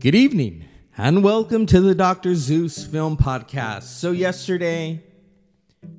[0.00, 0.64] Good evening,
[0.96, 2.34] and welcome to the Dr.
[2.34, 3.82] Zeus Film Podcast.
[3.82, 5.02] So, yesterday,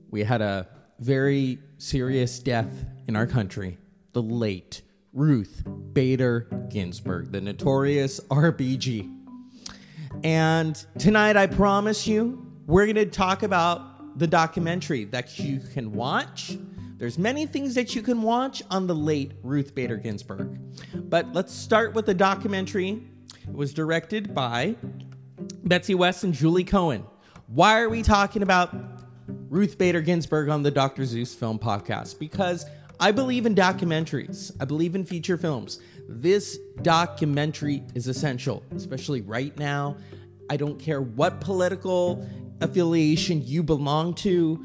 [0.10, 3.78] we had a very serious death in our country
[4.14, 4.82] the late
[5.14, 9.16] Ruth Bader Ginsburg, the notorious RBG.
[10.24, 15.92] And tonight, I promise you, we're going to talk about the documentary that you can
[15.92, 16.58] watch.
[16.98, 20.58] There's many things that you can watch on the late Ruth Bader Ginsburg.
[20.96, 23.11] But let's start with the documentary.
[23.52, 24.78] It was directed by
[25.66, 27.04] Betsy West and Julie Cohen.
[27.48, 28.74] Why are we talking about
[29.28, 31.04] Ruth Bader Ginsburg on the Dr.
[31.04, 32.18] Zeus Film Podcast?
[32.18, 32.66] Because
[32.98, 35.82] I believe in documentaries, I believe in feature films.
[36.08, 39.98] This documentary is essential, especially right now.
[40.50, 42.26] I don't care what political
[42.62, 44.64] affiliation you belong to.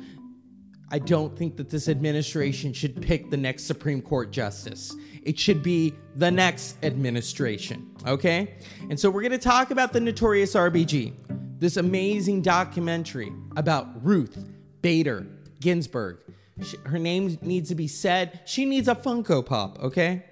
[0.91, 4.95] I don't think that this administration should pick the next Supreme Court justice.
[5.23, 8.55] It should be the next administration, okay?
[8.89, 11.12] And so we're gonna talk about the notorious RBG,
[11.59, 14.48] this amazing documentary about Ruth
[14.83, 15.27] Bader
[15.61, 16.19] Ginsburg.
[16.62, 18.41] She, her name needs to be said.
[18.45, 20.23] She needs a Funko Pop, okay?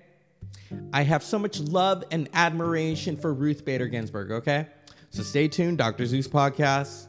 [0.92, 4.69] I have so much love and admiration for Ruth Bader Ginsburg, okay?
[5.10, 6.06] So stay tuned, Dr.
[6.06, 7.08] Zeus Podcast.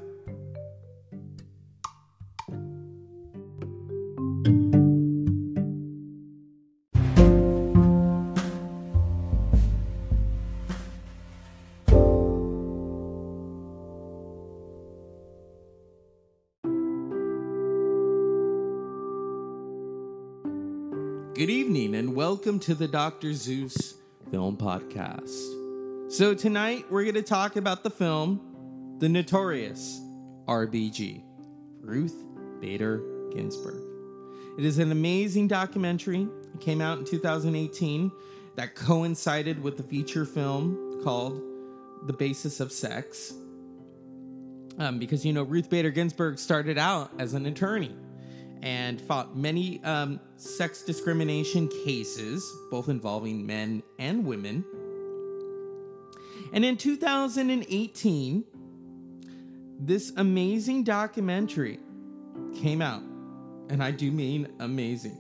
[22.15, 23.33] Welcome to the Dr.
[23.33, 23.95] Zeus
[24.31, 26.09] Film Podcast.
[26.09, 29.99] So, tonight we're going to talk about the film The Notorious
[30.47, 31.21] RBG,
[31.81, 32.15] Ruth
[32.61, 33.83] Bader Ginsburg.
[34.57, 36.29] It is an amazing documentary.
[36.53, 38.09] It came out in 2018
[38.55, 41.41] that coincided with the feature film called
[42.05, 43.33] The Basis of Sex.
[44.79, 47.93] Um, because, you know, Ruth Bader Ginsburg started out as an attorney
[48.65, 54.65] and fought many um, sex discrimination cases, both involving men and women.
[56.51, 58.43] And in 2018,
[59.79, 61.79] this amazing documentary
[62.55, 63.03] came out.
[63.69, 65.17] And I do mean amazing.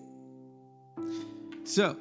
[1.63, 1.97] So,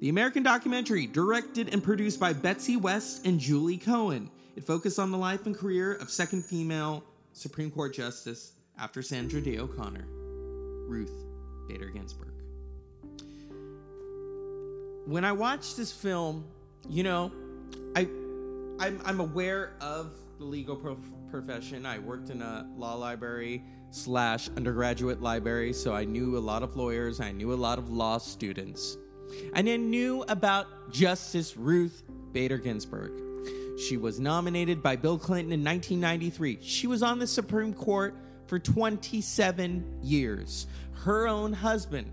[0.00, 5.10] the American documentary, directed and produced by Betsy West and Julie Cohen, it focused on
[5.10, 7.02] the life and career of second female
[7.32, 10.06] Supreme Court Justice after Sandra Day O'Connor,
[10.88, 11.24] Ruth
[11.68, 12.32] Bader Ginsburg.
[15.06, 16.44] When I watched this film,
[16.88, 17.30] you know,
[17.94, 18.08] I
[18.80, 20.98] I'm, I'm aware of the legal prof-
[21.30, 21.84] profession.
[21.84, 26.76] I worked in a law library slash undergraduate library, so I knew a lot of
[26.76, 27.20] lawyers.
[27.20, 28.96] I knew a lot of law students,
[29.54, 33.12] and I knew about Justice Ruth Bader Ginsburg.
[33.78, 36.58] She was nominated by Bill Clinton in 1993.
[36.62, 38.14] She was on the Supreme Court
[38.48, 40.66] for 27 years.
[40.94, 42.10] Her own husband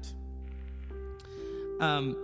[1.79, 2.15] um,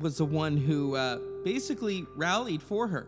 [0.00, 3.06] was the one who uh, basically rallied for her.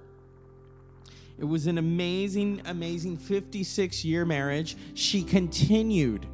[1.38, 4.76] It was an amazing, amazing 56 year marriage.
[4.94, 6.26] She continued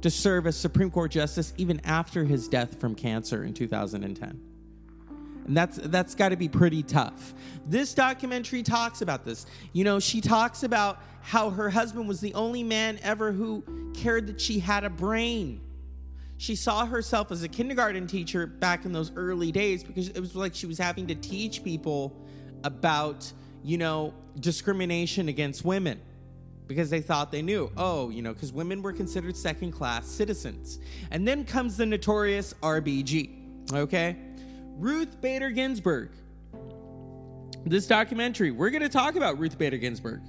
[0.00, 4.47] to serve as Supreme Court Justice even after his death from cancer in 2010.
[5.48, 7.34] And that's that's got to be pretty tough.
[7.66, 9.46] This documentary talks about this.
[9.72, 13.64] You know, she talks about how her husband was the only man ever who
[13.94, 15.62] cared that she had a brain.
[16.36, 20.36] She saw herself as a kindergarten teacher back in those early days because it was
[20.36, 22.14] like she was having to teach people
[22.62, 23.32] about,
[23.64, 25.98] you know, discrimination against women
[26.66, 27.72] because they thought they knew.
[27.76, 30.78] Oh, you know, because women were considered second class citizens.
[31.10, 34.16] And then comes the notorious RBG, okay?
[34.78, 36.10] Ruth Bader Ginsburg.
[37.66, 40.22] This documentary, we're going to talk about Ruth Bader Ginsburg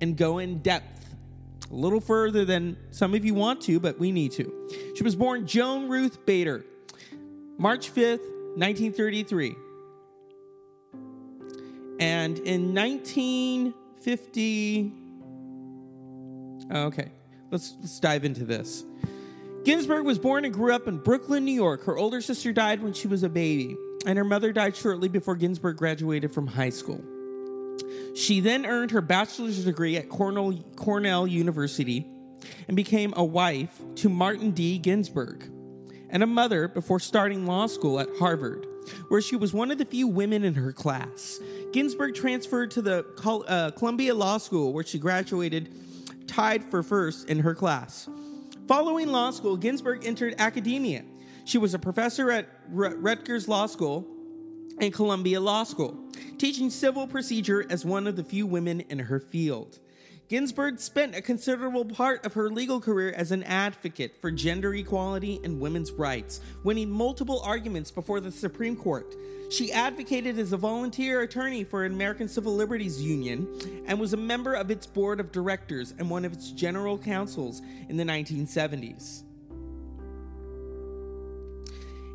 [0.00, 1.14] and go in depth
[1.70, 4.92] a little further than some of you want to, but we need to.
[4.96, 6.64] She was born Joan Ruth Bader,
[7.56, 8.26] March 5th,
[8.56, 9.54] 1933.
[12.00, 14.92] And in 1950,
[16.72, 17.12] okay,
[17.52, 18.84] let's, let's dive into this.
[19.64, 21.84] Ginsburg was born and grew up in Brooklyn, New York.
[21.84, 23.76] Her older sister died when she was a baby,
[24.06, 27.02] and her mother died shortly before Ginsburg graduated from high school.
[28.14, 32.06] She then earned her bachelor's degree at Cornell, Cornell University
[32.68, 34.78] and became a wife to Martin D.
[34.78, 35.50] Ginsburg
[36.10, 38.66] and a mother before starting law school at Harvard,
[39.08, 41.40] where she was one of the few women in her class.
[41.72, 45.74] Ginsburg transferred to the Col- uh, Columbia Law School, where she graduated
[46.28, 48.08] tied for first in her class.
[48.66, 51.04] Following law school, Ginsburg entered academia.
[51.44, 54.06] She was a professor at R- Rutgers Law School
[54.80, 55.98] and Columbia Law School,
[56.38, 59.80] teaching civil procedure as one of the few women in her field.
[60.28, 65.38] Ginsburg spent a considerable part of her legal career as an advocate for gender equality
[65.44, 69.14] and women's rights, winning multiple arguments before the Supreme Court.
[69.50, 73.46] She advocated as a volunteer attorney for an American Civil Liberties Union
[73.86, 77.60] and was a member of its board of directors and one of its general counsels
[77.90, 79.24] in the 1970s.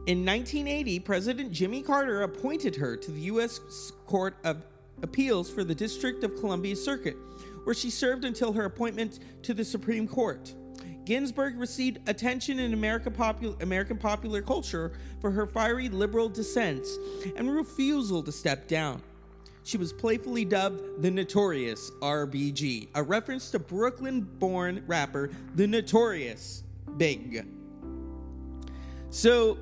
[0.07, 3.59] In 1980, President Jimmy Carter appointed her to the U.S.
[4.07, 4.65] Court of
[5.03, 7.15] Appeals for the District of Columbia Circuit,
[7.63, 10.53] where she served until her appointment to the Supreme Court.
[11.05, 14.91] Ginsburg received attention in America popul- American popular culture
[15.21, 16.97] for her fiery liberal dissents
[17.35, 19.01] and refusal to step down.
[19.63, 26.63] She was playfully dubbed the Notorious RBG, a reference to Brooklyn born rapper The Notorious
[26.97, 27.45] Big.
[29.09, 29.57] So,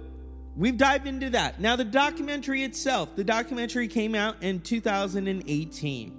[0.56, 1.62] we've dived into that.
[1.62, 6.17] Now, the documentary itself, the documentary came out in 2018.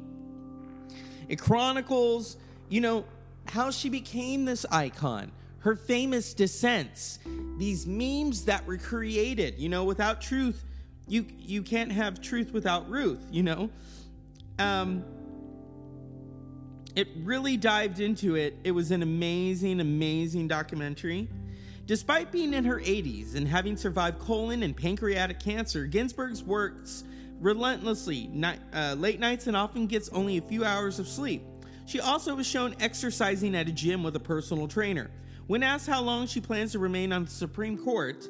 [1.28, 2.36] It chronicles,
[2.68, 3.04] you know,
[3.46, 5.30] how she became this icon,
[5.60, 7.18] her famous dissents,
[7.58, 10.64] these memes that were created, you know, without truth,
[11.06, 13.70] you you can't have truth without Ruth, you know.
[14.58, 15.04] Um
[16.96, 18.56] it really dived into it.
[18.64, 21.28] It was an amazing, amazing documentary.
[21.86, 27.04] Despite being in her 80s and having survived colon and pancreatic cancer, Ginsburg's works
[27.40, 28.30] relentlessly,
[28.72, 31.42] uh, late nights, and often gets only a few hours of sleep.
[31.86, 35.10] She also was shown exercising at a gym with a personal trainer.
[35.46, 38.28] When asked how long she plans to remain on the Supreme Court,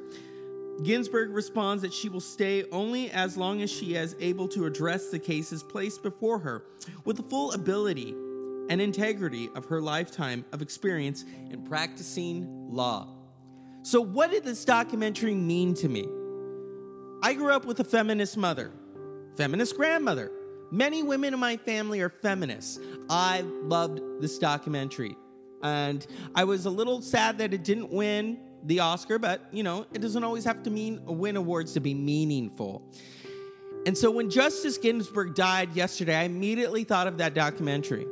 [0.84, 5.08] Ginsburg responds that she will stay only as long as she is able to address
[5.08, 6.62] the cases placed before her
[7.04, 8.14] with the full ability
[8.70, 13.08] and integrity of her lifetime of experience in practicing law.
[13.82, 16.06] So, what did this documentary mean to me?
[17.22, 18.70] I grew up with a feminist mother
[19.38, 20.32] feminist grandmother.
[20.72, 22.80] Many women in my family are feminists.
[23.08, 25.16] I loved this documentary.
[25.62, 26.04] And
[26.34, 30.00] I was a little sad that it didn't win the Oscar, but you know, it
[30.00, 32.82] doesn't always have to mean win awards to be meaningful.
[33.86, 38.06] And so when Justice Ginsburg died yesterday, I immediately thought of that documentary.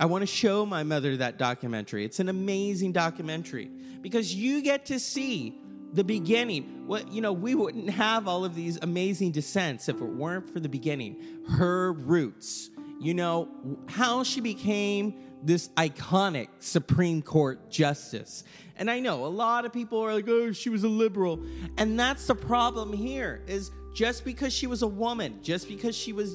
[0.00, 2.04] I want to show my mother that documentary.
[2.04, 3.70] It's an amazing documentary
[4.02, 5.60] because you get to see
[5.94, 6.86] the beginning.
[6.86, 10.60] What you know, we wouldn't have all of these amazing dissents if it weren't for
[10.60, 11.22] the beginning.
[11.48, 12.70] Her roots.
[13.00, 13.48] You know,
[13.88, 18.44] how she became this iconic Supreme Court justice.
[18.76, 21.44] And I know a lot of people are like, "Oh, she was a liberal."
[21.78, 26.12] And that's the problem here is just because she was a woman, just because she
[26.12, 26.34] was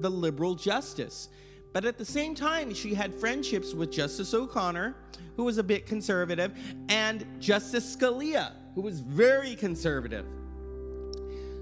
[0.00, 1.28] the liberal justice.
[1.72, 4.96] But at the same time, she had friendships with Justice O'Connor,
[5.36, 6.52] who was a bit conservative,
[6.88, 10.26] and Justice Scalia, who was very conservative.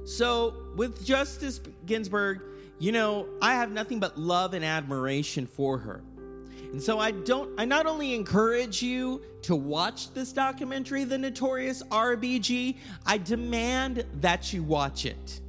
[0.05, 2.43] So, with Justice Ginsburg,
[2.79, 6.03] you know, I have nothing but love and admiration for her.
[6.73, 11.85] And so I don't I not only encourage you to watch this documentary The Notorious
[11.85, 15.41] RBG, I demand that you watch it.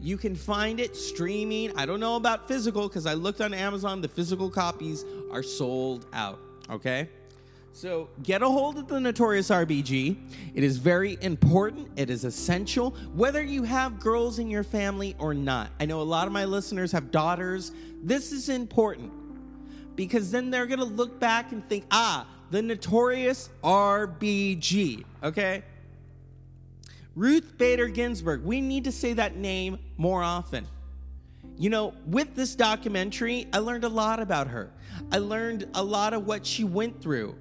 [0.00, 1.76] You can find it streaming.
[1.76, 6.06] I don't know about physical cuz I looked on Amazon, the physical copies are sold
[6.14, 6.38] out,
[6.70, 7.10] okay?
[7.76, 10.16] So get a hold of the Notorious RBG.
[10.54, 11.90] It is very important.
[11.96, 15.70] It is essential, whether you have girls in your family or not.
[15.78, 17.72] I know a lot of my listeners have daughters.
[18.02, 19.12] This is important
[19.94, 25.62] because then they're going to look back and think, ah, the Notorious RBG, okay?
[27.14, 28.42] Ruth Bader Ginsburg.
[28.42, 30.66] We need to say that name more often.
[31.58, 34.72] You know, with this documentary, I learned a lot about her.
[35.12, 37.34] I learned a lot of what she went through.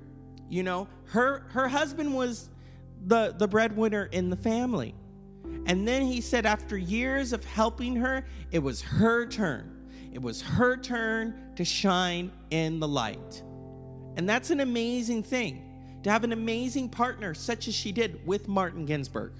[0.50, 2.50] You know, her her husband was
[3.06, 4.96] the the breadwinner in the family.
[5.68, 9.90] And then he said after years of helping her, it was her turn.
[10.12, 13.44] It was her turn to shine in the light.
[14.16, 18.48] And that's an amazing thing to have an amazing partner such as she did with
[18.48, 19.34] Martin Ginsburg.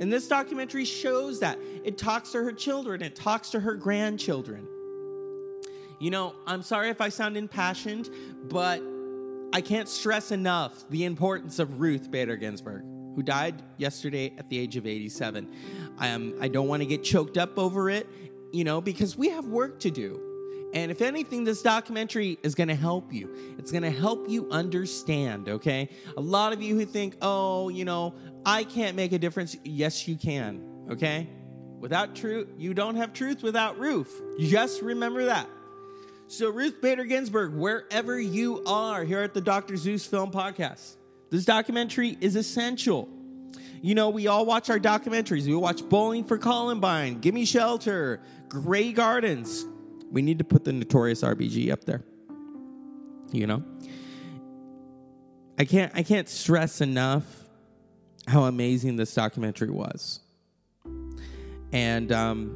[0.00, 1.58] And this documentary shows that.
[1.84, 4.66] It talks to her children, it talks to her grandchildren.
[6.00, 8.08] You know, I'm sorry if I sound impassioned,
[8.48, 8.82] but
[9.58, 12.84] I can't stress enough the importance of Ruth Bader Ginsburg,
[13.16, 15.52] who died yesterday at the age of 87.
[15.98, 18.06] Um, I don't want to get choked up over it,
[18.52, 20.70] you know, because we have work to do.
[20.74, 23.56] And if anything, this documentary is going to help you.
[23.58, 25.88] It's going to help you understand, okay?
[26.16, 28.14] A lot of you who think, oh, you know,
[28.46, 29.56] I can't make a difference.
[29.64, 31.28] Yes, you can, okay?
[31.80, 34.22] Without truth, you don't have truth without Ruth.
[34.38, 35.48] Just remember that.
[36.30, 39.78] So, Ruth Bader Ginsburg, wherever you are here at the Dr.
[39.78, 40.96] Zeus Film Podcast,
[41.30, 43.08] this documentary is essential.
[43.80, 45.46] You know, we all watch our documentaries.
[45.46, 48.20] We watch Bowling for Columbine, Gimme Shelter,
[48.50, 49.64] Grey Gardens.
[50.10, 52.04] We need to put the Notorious RBG up there.
[53.32, 53.62] You know?
[55.58, 57.24] I can't I can't stress enough
[58.26, 60.20] how amazing this documentary was.
[61.72, 62.54] And um,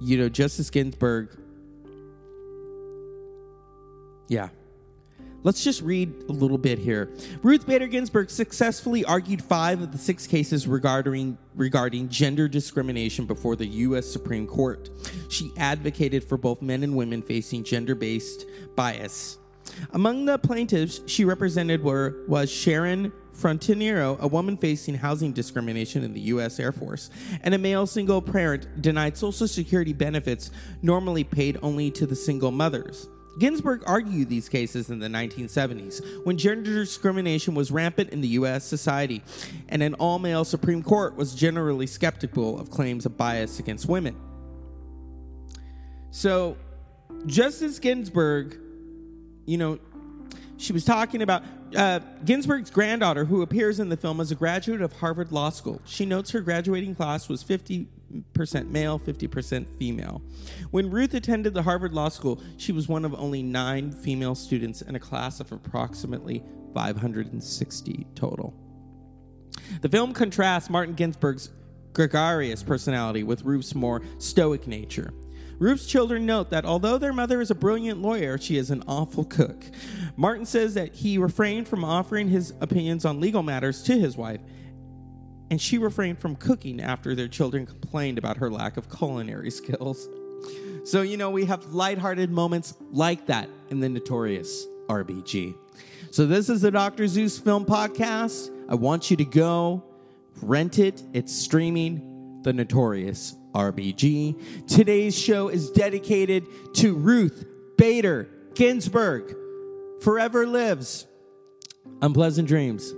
[0.00, 1.38] you know, Justice Ginsburg
[4.28, 4.48] yeah,
[5.44, 7.10] Let's just read a little bit here.
[7.42, 13.54] Ruth Bader Ginsburg successfully argued five of the six cases regarding, regarding gender discrimination before
[13.54, 14.06] the U.S.
[14.06, 14.90] Supreme Court.
[15.28, 19.38] She advocated for both men and women facing gender based bias.
[19.92, 26.12] Among the plaintiffs she represented were was Sharon Frontiero, a woman facing housing discrimination in
[26.12, 26.58] the U.S.
[26.58, 27.10] Air Force,
[27.42, 30.50] and a male single parent denied Social Security benefits
[30.82, 33.08] normally paid only to the single mothers.
[33.38, 38.64] Ginsburg argued these cases in the 1970s when gender discrimination was rampant in the U.S.
[38.64, 39.22] society,
[39.68, 44.16] and an all male Supreme Court was generally skeptical of claims of bias against women.
[46.10, 46.56] So,
[47.26, 48.58] Justice Ginsburg,
[49.46, 49.78] you know,
[50.56, 51.44] she was talking about
[51.76, 55.80] uh, Ginsburg's granddaughter, who appears in the film as a graduate of Harvard Law School.
[55.84, 57.86] She notes her graduating class was 50
[58.32, 60.22] percent male, 50% female.
[60.70, 64.82] When Ruth attended the Harvard Law School, she was one of only nine female students
[64.82, 66.42] in a class of approximately
[66.74, 68.54] 560 total.
[69.80, 71.50] The film contrasts Martin Ginsburg's
[71.92, 75.12] gregarious personality with Ruth's more stoic nature.
[75.58, 79.24] Ruth's children note that although their mother is a brilliant lawyer, she is an awful
[79.24, 79.64] cook.
[80.16, 84.40] Martin says that he refrained from offering his opinions on legal matters to his wife
[85.50, 90.08] and she refrained from cooking after their children complained about her lack of culinary skills.
[90.84, 95.54] So, you know, we have lighthearted moments like that in the notorious RBG.
[96.10, 97.06] So, this is the Dr.
[97.06, 98.50] Zeus Film Podcast.
[98.68, 99.84] I want you to go
[100.42, 104.66] rent it, it's streaming, the notorious RBG.
[104.66, 107.44] Today's show is dedicated to Ruth
[107.76, 109.34] Bader Ginsburg.
[110.00, 111.06] Forever lives.
[112.00, 112.94] Unpleasant dreams.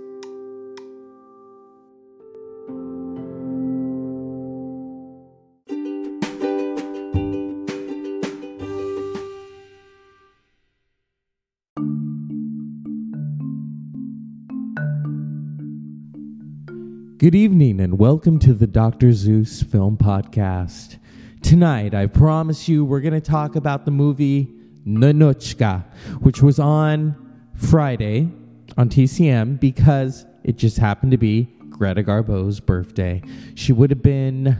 [17.21, 19.13] Good evening and welcome to the Dr.
[19.13, 20.97] Zeus Film Podcast.
[21.43, 24.51] Tonight, I promise you, we're going to talk about the movie
[24.87, 25.85] Ninotchka,
[26.21, 27.15] which was on
[27.53, 28.27] Friday
[28.75, 33.21] on TCM because it just happened to be Greta Garbo's birthday.
[33.53, 34.57] She would have been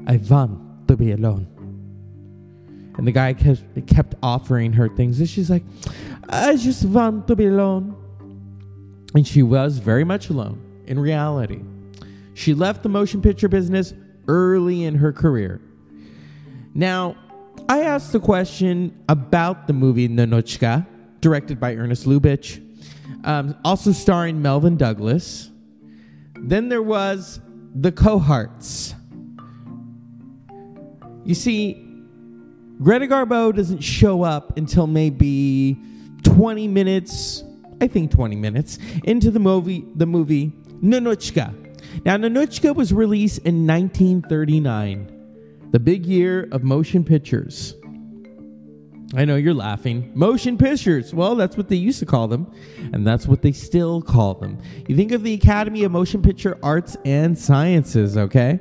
[0.06, 1.46] I want to be alone.
[2.96, 5.64] And the guy kept offering her things, and she's like,
[6.28, 7.96] I just want to be alone.
[9.14, 11.60] And she was very much alone in reality.
[12.40, 13.92] She left the motion picture business
[14.26, 15.60] early in her career.
[16.72, 17.16] Now,
[17.68, 20.86] I asked the question about the movie Ninotchka,
[21.20, 22.58] directed by Ernest Lubitsch,
[23.24, 25.50] um, also starring Melvyn Douglas.
[26.34, 27.40] Then there was
[27.74, 28.94] The Cohorts.
[31.26, 31.74] You see,
[32.82, 35.76] Greta Garbo doesn't show up until maybe
[36.22, 37.44] 20 minutes,
[37.82, 41.59] I think 20 minutes, into the movie, the movie Ninotchka,
[42.04, 47.74] now, Ninotchka was released in 1939, the big year of motion pictures.
[49.14, 50.12] I know you're laughing.
[50.14, 51.12] Motion pictures.
[51.12, 52.50] Well, that's what they used to call them,
[52.92, 54.58] and that's what they still call them.
[54.86, 58.60] You think of the Academy of Motion Picture Arts and Sciences, okay?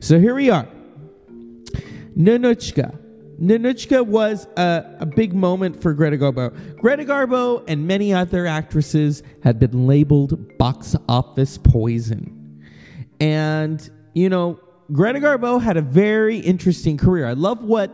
[0.00, 0.68] So here we are.
[2.16, 2.98] Ninotchka.
[3.40, 6.76] Ninotchka was a, a, big moment for Greta Garbo.
[6.76, 12.37] Greta Garbo and many other actresses had been labeled box office poison.
[13.20, 14.60] And, you know,
[14.92, 17.26] Greta Garbo had a very interesting career.
[17.26, 17.90] I love what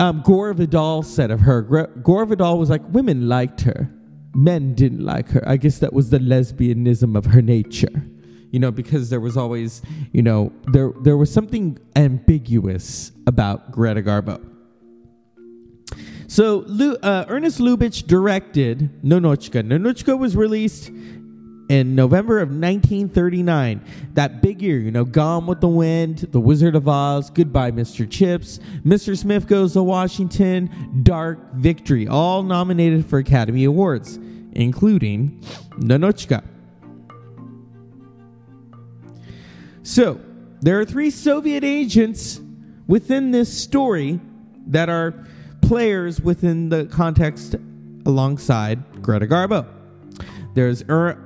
[0.00, 1.62] um, Gore Vidal said of her.
[2.02, 3.90] Gore Vidal was like, women liked her,
[4.34, 5.42] men didn't like her.
[5.46, 8.04] I guess that was the lesbianism of her nature.
[8.50, 14.00] You know, because there was always, you know, there there was something ambiguous about Greta
[14.00, 14.40] Garbo.
[16.28, 16.64] So
[17.02, 19.62] uh, Ernest Lubitsch directed Ninotchka.
[19.62, 20.90] Ninotchka was released
[21.68, 23.82] in November of 1939.
[24.14, 28.08] That big year, you know, Gone with the Wind, The Wizard of Oz, Goodbye, Mr.
[28.08, 29.16] Chips, Mr.
[29.16, 34.18] Smith Goes to Washington, Dark, Victory, all nominated for Academy Awards,
[34.52, 35.40] including
[35.78, 36.44] Ninotchka.
[39.82, 40.20] So,
[40.60, 42.40] there are three Soviet agents
[42.86, 44.20] within this story
[44.66, 45.14] that are
[45.60, 47.54] players within the context
[48.06, 49.73] alongside Greta Garbo.
[50.54, 51.18] There's Ur-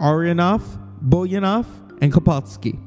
[0.00, 0.62] Iranoff,
[1.06, 1.66] Buljanoff,
[2.00, 2.78] and Kopalski.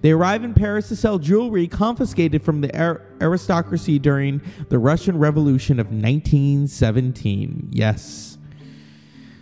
[0.00, 5.18] They arrive in Paris to sell jewelry confiscated from the ar- aristocracy during the Russian
[5.18, 7.70] Revolution of 1917.
[7.72, 8.38] Yes.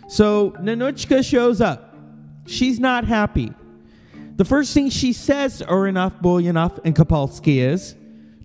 [0.07, 1.95] So Ninotchka shows up.
[2.45, 3.51] She's not happy.
[4.35, 7.95] The first thing she says to Iranoff, Buljanoff, and Kopalski is,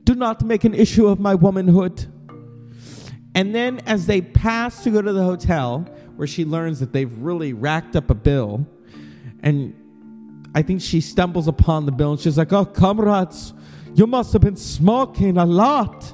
[0.04, 2.06] Do not make an issue of my womanhood.
[3.34, 5.88] And then as they pass to go to the hotel,
[6.18, 8.66] where she learns that they've really racked up a bill,
[9.44, 9.72] and
[10.52, 13.52] I think she stumbles upon the bill and she's like, Oh, comrades,
[13.94, 16.12] you must have been smoking a lot.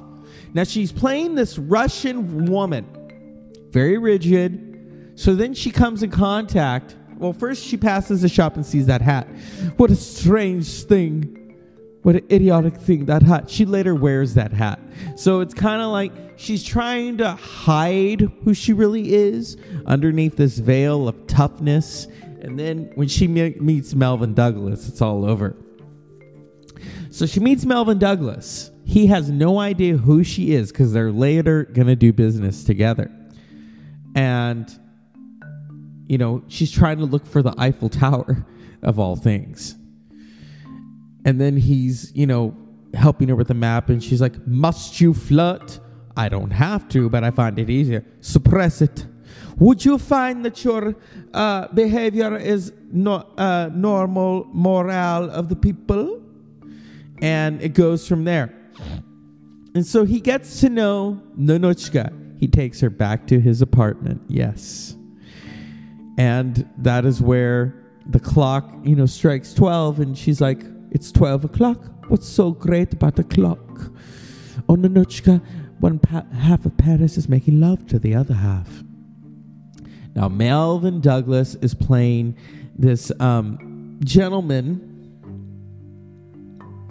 [0.53, 2.85] Now she's playing this Russian woman,
[3.71, 5.13] very rigid.
[5.15, 6.95] So then she comes in contact.
[7.17, 9.27] Well, first she passes the shop and sees that hat.
[9.77, 11.44] What a strange thing.
[12.05, 13.49] What an idiotic thing, that hat.
[13.49, 14.79] She later wears that hat.
[15.15, 19.57] So it's kind of like she's trying to hide who she really is
[19.87, 22.05] underneath this veil of toughness.
[22.41, 25.55] And then when she me- meets Melvyn Douglas, it's all over.
[27.09, 28.69] So she meets Melvyn Douglas.
[28.83, 33.09] He has no idea who she is because they're later going to do business together.
[34.13, 34.69] And,
[36.05, 38.45] you know, she's trying to look for the Eiffel Tower
[38.83, 39.75] of all things.
[41.25, 42.55] And then he's, you know,
[42.93, 45.79] helping her with the map, and she's like, Must you flirt?
[46.17, 48.05] I don't have to, but I find it easier.
[48.21, 49.05] Suppress it.
[49.57, 50.95] Would you find that your
[51.33, 56.21] uh, behavior is not uh, normal morale of the people?
[57.21, 58.53] And it goes from there.
[59.73, 62.39] And so he gets to know Ninotchka.
[62.39, 64.21] He takes her back to his apartment.
[64.27, 64.95] Yes.
[66.17, 70.63] And that is where the clock, you know, strikes 12 and she's like,
[70.95, 71.79] "It's 12 o'clock.
[72.07, 73.91] What's so great about the clock?"
[74.69, 75.41] Oh, Ninotchka,
[75.79, 78.69] one pa- half of Paris is making love to the other half.
[80.15, 82.37] Now, Melvyn Douglas is playing
[82.77, 84.91] this um, gentleman.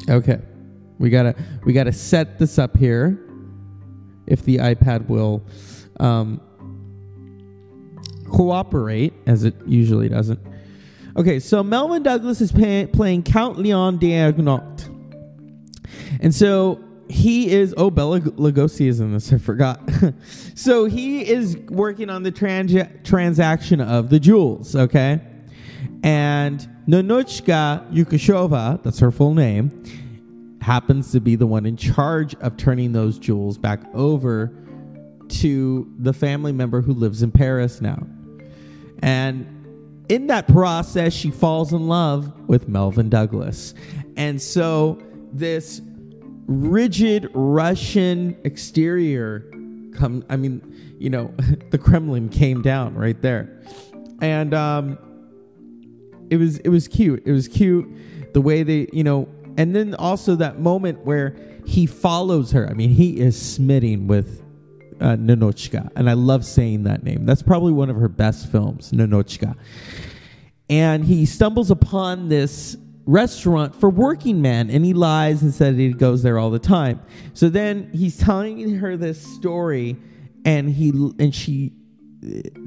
[0.09, 0.40] Okay,
[0.99, 3.19] we gotta we gotta set this up here.
[4.27, 5.43] If the iPad will
[6.01, 6.40] um,
[8.31, 10.40] cooperate, as it usually doesn't.
[11.16, 14.88] Okay, so Melvyn Douglas is pay- playing Count Leon d'Algout,
[16.20, 19.81] and so he is oh Bela Lugosi is in this I forgot.
[20.55, 22.74] so he is working on the trans-
[23.05, 25.20] transaction of the jewels, okay?
[26.03, 29.85] And Ninotchka Yakushova, that's her full name,
[30.61, 34.53] happens to be the one in charge of turning those jewels back over
[35.29, 38.05] to the family member who lives in Paris now.
[39.03, 39.46] And
[40.09, 43.75] in that process, she falls in love with Melvyn Douglas.
[44.17, 45.01] And so
[45.33, 45.81] this
[46.47, 49.51] rigid Russian exterior
[49.95, 51.33] come I mean, you know,
[51.71, 53.62] the Kremlin came down right there.
[54.21, 54.99] And um
[56.31, 57.23] it was it was cute.
[57.27, 57.87] It was cute
[58.35, 62.69] the way they, you know, and then also that moment where he follows her.
[62.69, 64.43] I mean, he is smitten with
[65.01, 67.27] uh, Ninotchka, and I love saying that name.
[67.27, 69.57] That's probably one of her best films, Ninotchka.
[70.71, 72.77] And he stumbles upon this
[73.07, 76.99] restaurant for working men and he lies and said he goes there all the time
[77.35, 79.95] so then he's telling her this story
[80.47, 81.71] and he and she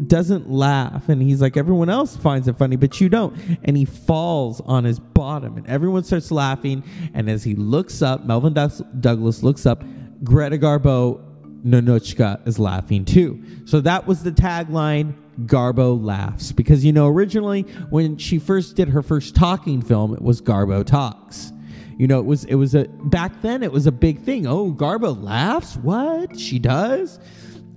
[0.06, 3.84] doesn't laugh and he's like everyone else finds it funny but you don't and he
[3.84, 6.84] falls on his bottom and everyone starts laughing
[7.16, 8.54] and as he looks up Melvyn
[9.02, 9.84] Douglas looks up
[10.24, 11.27] greta garbo
[11.68, 15.14] Ninotchka is laughing too so that was the tagline
[15.46, 20.22] Garbo laughs because you know originally when she first did her first talking film it
[20.22, 21.52] was Garbo talks.
[21.98, 24.48] You know it was it was a back then it was a big thing.
[24.48, 25.78] Oh, Garbo laughs?
[25.78, 26.40] What?
[26.40, 27.20] She does?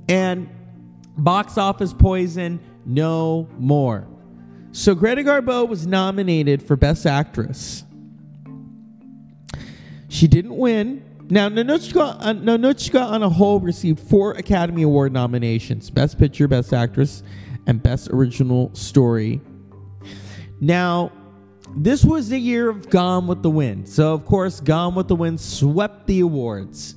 [0.08, 0.48] And
[1.18, 4.06] box office poison no more.
[4.72, 7.84] So Greta Garbo was nominated for best actress.
[10.08, 11.04] She didn't win.
[11.32, 16.72] Now, Ninotchka, uh, Ninotchka on a whole received four Academy Award nominations Best Picture, Best
[16.74, 17.22] Actress,
[17.68, 19.40] and Best Original Story.
[20.60, 21.12] Now,
[21.76, 23.88] this was the year of Gone with the Wind.
[23.88, 26.96] So, of course, Gone with the Wind swept the awards.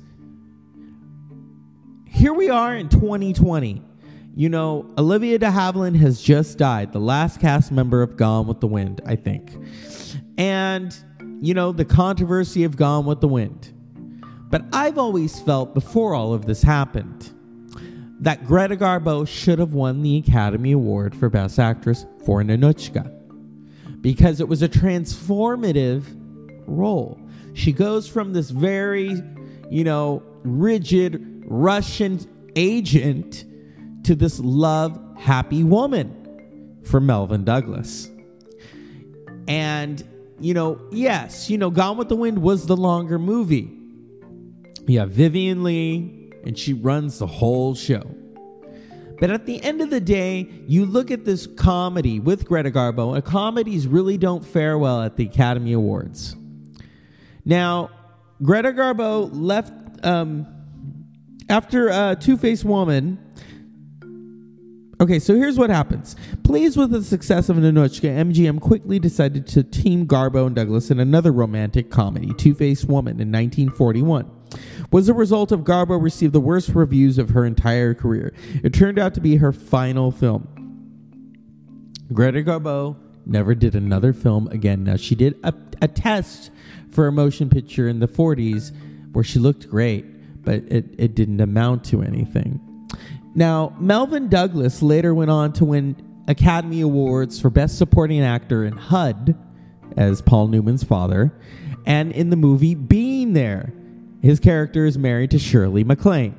[2.08, 3.84] Here we are in 2020.
[4.36, 8.62] you know, Olivia de Havilland has just died, the last cast member of Gone with
[8.62, 9.52] the Wind, I think.
[10.39, 10.96] And,
[11.39, 13.72] you know, the controversy of Gone with the Wind.
[14.54, 17.32] But I've always felt before all of this happened
[18.20, 23.12] that Greta Garbo should have won the Academy Award for Best Actress for Ninotchka
[24.02, 26.04] because it was a transformative
[26.68, 27.20] role.
[27.56, 29.20] She goes from this very,
[29.72, 32.20] you know, rigid Russian
[32.56, 33.46] agent
[34.04, 38.08] to this love happy woman for Melvyn Douglas.
[39.48, 40.08] And,
[40.39, 43.80] you know, yes, you know, Gone with the Wind was the longer movie.
[44.86, 48.04] Yeah, Vivien Leigh, and she runs the whole show.
[49.19, 53.15] But at the end of the day, you look at this comedy with Greta Garbo,
[53.15, 56.36] and comedies really don't fare well at the Academy Awards.
[57.46, 57.89] Now,
[58.41, 59.72] Greta Garbo left
[60.06, 60.46] um,
[61.48, 63.17] after uh, Two Faced Woman.
[65.00, 66.17] Okay, so here's what happens.
[66.43, 71.00] Pleased with the success of Ninotchka, MGM quickly decided to team Garbo and Douglas in
[71.00, 74.30] another romantic comedy, Two Faced Woman, in 1941
[74.93, 78.32] was a result of Garbo received the worst reviews of her entire career.
[78.63, 80.47] It turned out to be her final film.
[82.13, 84.84] Greta Garbo never did another film again.
[84.84, 85.51] Now, she did a,
[85.82, 86.51] a test
[86.91, 88.71] for a motion picture in the 40s
[89.13, 90.06] where she looked great,
[90.43, 92.60] but it, it didn't amount to anything.
[93.34, 98.73] Now, Melvin Douglas later went on to win Academy Awards for Best Supporting Actor in
[98.73, 99.36] HUD
[99.97, 101.34] as Paul Newman's father,
[101.88, 103.73] and in the movie Being There.
[104.23, 106.33] His character is married to Shirley MacLaine.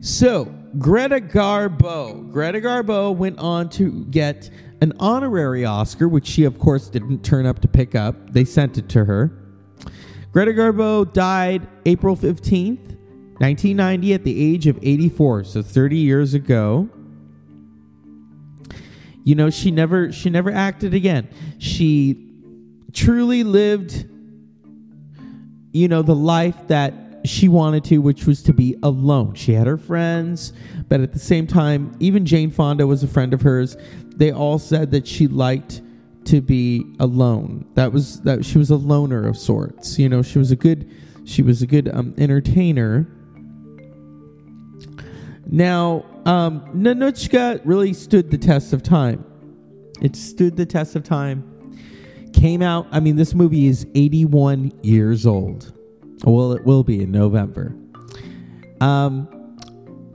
[0.00, 2.28] So, Greta Garbo.
[2.32, 7.46] Greta Garbo went on to get an honorary Oscar, which she, of course, didn't turn
[7.46, 8.32] up to pick up.
[8.32, 9.30] They sent it to her.
[10.32, 12.96] Greta Garbo died April 15th,
[13.38, 16.88] 1990, at the age of 84, so 30 years ago.
[19.22, 21.28] You know, she never she never acted again.
[21.58, 22.28] She
[22.92, 24.06] truly lived
[25.72, 29.34] you know, the life that she wanted to, which was to be alone.
[29.34, 30.52] She had her friends,
[30.88, 33.76] but at the same time, even Jane Fonda was a friend of hers.
[34.16, 35.82] They all said that she liked
[36.24, 37.66] to be alone.
[37.74, 39.98] That was that she was a loner of sorts.
[39.98, 40.90] You know, she was a good
[41.24, 43.06] she was a good um, entertainer.
[45.46, 49.24] Now, um, Ninotchka really stood the test of time.
[50.00, 51.51] It stood the test of time
[52.32, 55.72] Came out, I mean, this movie is 81 years old.
[56.24, 57.74] Well, it will be in November.
[58.80, 59.28] Um,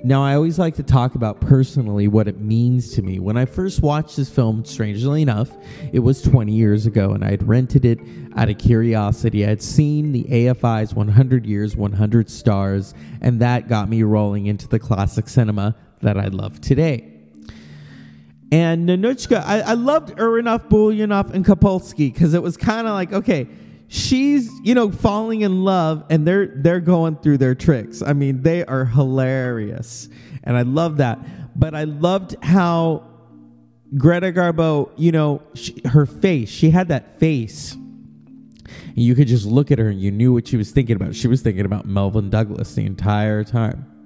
[0.04, 3.20] now, I always like to talk about personally what it means to me.
[3.20, 5.50] When I first watched this film, strangely enough,
[5.92, 8.00] it was 20 years ago, and I had rented it
[8.36, 9.44] out of curiosity.
[9.44, 14.68] I had seen the AFI's 100 Years, 100 Stars, and that got me rolling into
[14.68, 17.17] the classic cinema that I love today.
[18.52, 23.12] And Ninotchka, I, I loved Iranoff, Buljanoff, and Kopalski because it was kind of like,
[23.12, 23.48] okay,
[23.90, 28.02] she's you know falling in love, and they're they're going through their tricks.
[28.02, 30.08] I mean, they are hilarious,
[30.44, 31.20] and I love that.
[31.60, 33.04] But I loved how
[33.98, 37.74] Greta Garbo, you know, she, her face, she had that face.
[37.74, 41.16] And you could just look at her and you knew what she was thinking about.
[41.16, 43.97] She was thinking about Melvyn Douglas the entire time.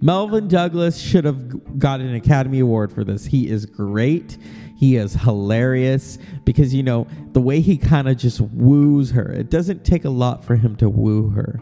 [0.00, 3.24] Melvyn Douglas should have got an Academy Award for this.
[3.26, 4.38] He is great.
[4.76, 9.50] He is hilarious because, you know, the way he kind of just woos her, it
[9.50, 11.60] doesn't take a lot for him to woo her.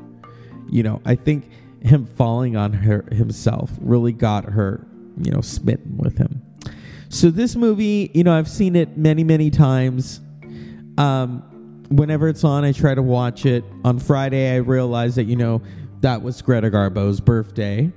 [0.69, 1.49] You know, I think
[1.81, 4.87] him falling on her himself really got her,
[5.19, 6.43] you know, smitten with him.
[7.09, 10.21] So this movie, you know, I've seen it many, many times.
[10.99, 11.43] Um,
[11.89, 13.65] whenever it's on, I try to watch it.
[13.83, 15.63] On Friday, I realized that, you know,
[16.01, 17.91] that was Greta Garbo's birthday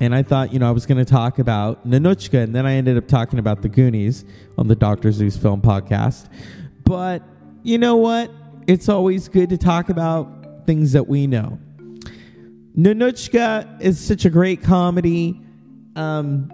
[0.00, 2.74] and I thought, you know, I was going to talk about Ninotchka, and then I
[2.74, 4.24] ended up talking about the Goonies
[4.58, 5.12] on the Dr.
[5.12, 6.28] Zeus Film Podcast.
[6.84, 7.22] But
[7.62, 8.30] you know what?
[8.66, 11.58] It's always good to talk about things that we know.
[12.76, 15.40] Ninotchka is such a great comedy.
[15.94, 16.50] Um,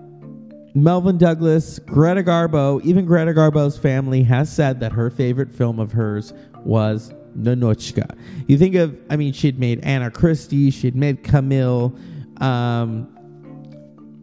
[0.75, 5.93] Melvyn Douglas, Greta Garbo, even Greta Garbo's family has said that her favorite film of
[5.93, 6.33] hers
[6.65, 8.17] was Ninotchka.
[8.47, 11.97] You think of, I mean, she'd made Anna Christie, she'd made Camille,
[12.41, 13.09] um,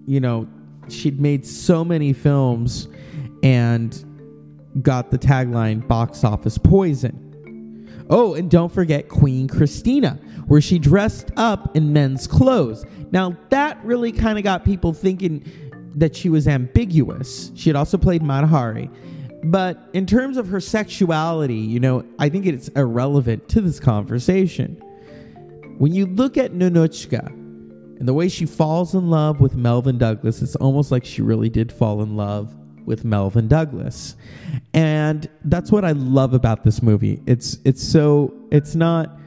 [0.07, 0.47] you know,
[0.87, 2.87] she'd made so many films
[3.43, 4.03] and
[4.81, 7.23] got the tagline box office poison.
[8.09, 10.17] Oh, and don't forget Queen Christina,
[10.47, 12.85] where she dressed up in men's clothes.
[13.11, 15.43] Now, that really kind of got people thinking
[15.95, 17.51] that she was ambiguous.
[17.55, 18.89] She had also played Mata Hari.
[19.43, 24.75] But in terms of her sexuality, you know, I think it's irrelevant to this conversation.
[25.77, 27.46] When you look at Ninotchka,
[27.99, 31.49] And the way she falls in love with Melvyn Douglas, it's almost like she really
[31.49, 32.55] did fall in love
[32.85, 34.15] with Melvyn Douglas.
[34.73, 37.21] And that's what I love about this movie.
[37.27, 39.17] It's it's so it's not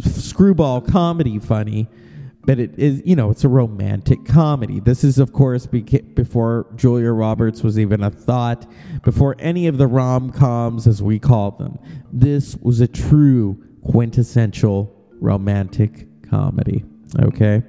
[0.00, 1.88] screwball comedy funny,
[2.44, 4.80] but it is you know it's a romantic comedy.
[4.80, 8.66] This is of course beca- before Julia Roberts was even a thought,
[9.02, 11.78] before any of the rom coms as we call them.
[12.12, 16.84] This was a true quintessential romantic comedy.
[17.20, 17.62] Okay.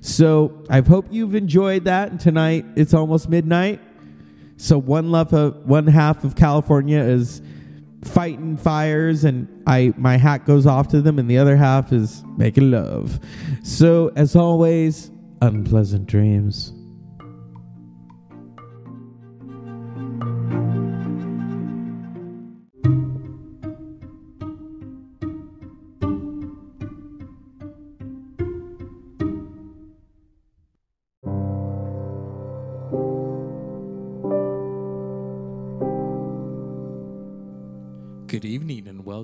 [0.00, 2.10] So I hope you've enjoyed that.
[2.10, 3.80] And tonight it's almost midnight.
[4.56, 7.40] So one left of one half of California is
[8.04, 12.22] fighting fires and I my hat goes off to them and the other half is
[12.36, 13.20] making love.
[13.62, 15.10] So as always,
[15.42, 16.72] unpleasant dreams.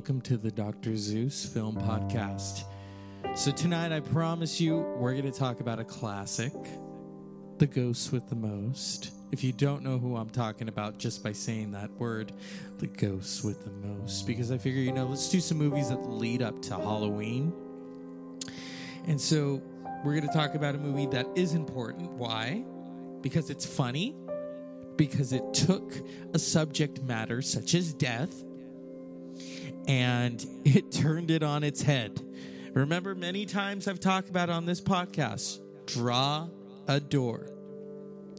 [0.07, 0.97] Welcome to the Dr.
[0.97, 2.63] Zeus Film Podcast.
[3.35, 6.53] So, tonight I promise you we're going to talk about a classic,
[7.59, 9.11] The Ghost with the Most.
[9.33, 12.31] If you don't know who I'm talking about just by saying that word,
[12.79, 16.01] The Ghost with the Most, because I figure, you know, let's do some movies that
[16.09, 17.53] lead up to Halloween.
[19.09, 19.61] And so,
[20.05, 22.13] we're going to talk about a movie that is important.
[22.13, 22.65] Why?
[23.23, 24.15] Because it's funny,
[24.95, 25.95] because it took
[26.33, 28.45] a subject matter such as death
[29.87, 32.21] and it turned it on its head.
[32.75, 36.49] Remember, many times I've talked about on this podcast draw
[36.89, 37.49] a door.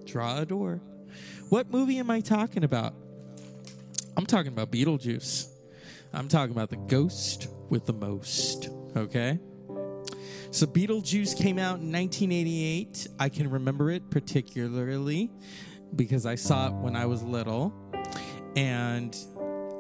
[0.06, 0.82] Draw a door.
[1.50, 2.94] What movie am I talking about?
[4.16, 5.48] I'm talking about Beetlejuice.
[6.14, 8.70] I'm talking about the ghost with the most.
[8.96, 9.40] Okay?
[10.52, 13.08] So, Beetlejuice came out in 1988.
[13.20, 15.32] I can remember it particularly
[15.96, 17.74] because I saw it when I was little.
[18.56, 19.16] And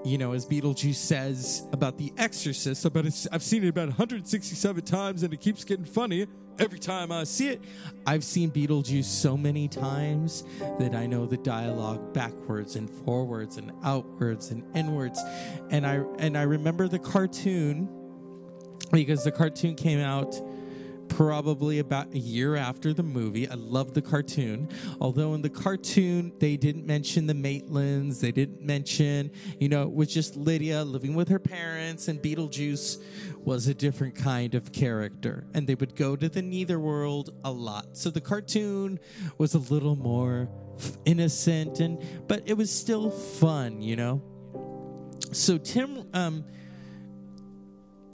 [0.04, 5.24] you know, as Beetlejuice says about The Exorcist, about I've seen it about 167 times
[5.24, 6.28] and it keeps getting funny
[6.60, 7.62] every time I see it.
[8.06, 10.44] I've seen Beetlejuice so many times
[10.80, 15.22] that I know the dialogue backwards and forwards and outwards and inwards.
[15.70, 17.90] And I and I remember the cartoon
[18.92, 20.40] because the cartoon came out
[21.10, 23.48] probably about a year after the movie.
[23.48, 24.70] I love the cartoon.
[25.00, 29.94] Although in the cartoon, they didn't mention the Maitlands, they didn't mention, you know, it
[29.94, 33.02] was just Lydia living with her parents, and Beetlejuice
[33.44, 35.48] was a different kind of character.
[35.54, 37.98] And they would go to the Netherworld a lot.
[37.98, 39.00] So the cartoon
[39.38, 40.50] was a little more
[41.06, 44.22] innocent and but it was still fun, you know.
[45.32, 46.46] So Tim um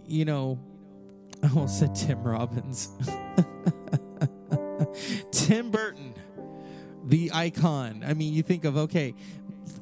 [0.07, 0.59] you know
[1.43, 2.87] I almost said Tim Robbins.
[5.31, 6.13] Tim Burton,
[7.03, 8.01] the icon.
[8.07, 9.13] I mean, you think of, okay,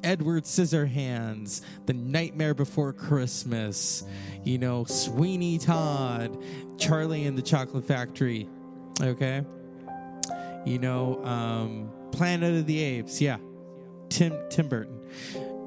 [0.02, 4.02] Edward Scissorhands, The Nightmare Before Christmas,
[4.42, 6.36] you know, Sweeney Todd,
[6.78, 8.48] Charlie and the Chocolate Factory,
[9.00, 9.44] okay?
[10.64, 13.36] You know, um, Planet of the Apes, yeah.
[14.08, 15.00] Tim Tim Burton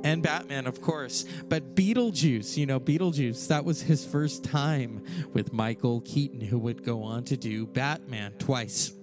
[0.05, 1.25] and Batman, of course.
[1.49, 6.85] But Beetlejuice, you know, Beetlejuice, that was his first time with Michael Keaton, who would
[6.85, 8.93] go on to do Batman twice.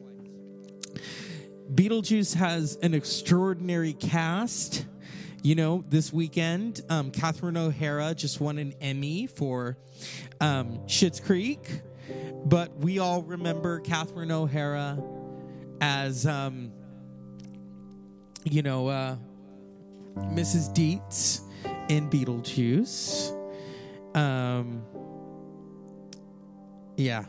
[1.74, 4.86] Beetlejuice has an extraordinary cast.
[5.42, 9.76] You know, this weekend, um, Catherine O'Hara just won an Emmy for
[10.40, 11.80] um, Schitt's Creek,
[12.44, 15.02] but we all remember Catherine O'Hara
[15.80, 16.70] as, um,
[18.44, 19.16] you know, uh,
[20.16, 20.72] Mrs.
[20.74, 21.40] Deetz
[21.88, 23.36] in Beetlejuice.
[24.16, 24.84] Um,
[26.96, 27.24] yeah.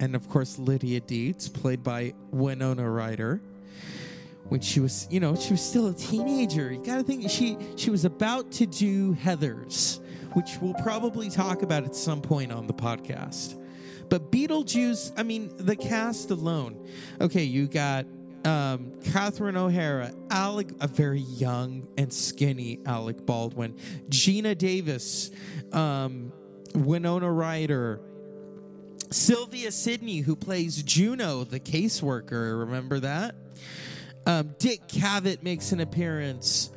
[0.00, 3.40] And of course, Lydia Deetz, played by Winona Ryder.
[4.48, 6.72] When she was, you know, she was still a teenager.
[6.72, 10.00] You gotta think she she was about to do Heathers,
[10.32, 13.62] which we'll probably talk about at some point on the podcast.
[14.08, 16.88] But Beetlejuice, I mean, the cast alone.
[17.20, 18.06] Okay, you got
[18.44, 23.74] um, Catherine O'Hara, Alec, a very young and skinny Alec Baldwin,
[24.08, 25.30] Geena Davis,
[25.72, 26.32] um,
[26.74, 28.00] Winona Ryder,
[29.10, 32.60] Sylvia Sidney, who plays Juno, the caseworker.
[32.60, 33.34] Remember that?
[34.26, 36.70] Um, Dick Cavett makes an appearance.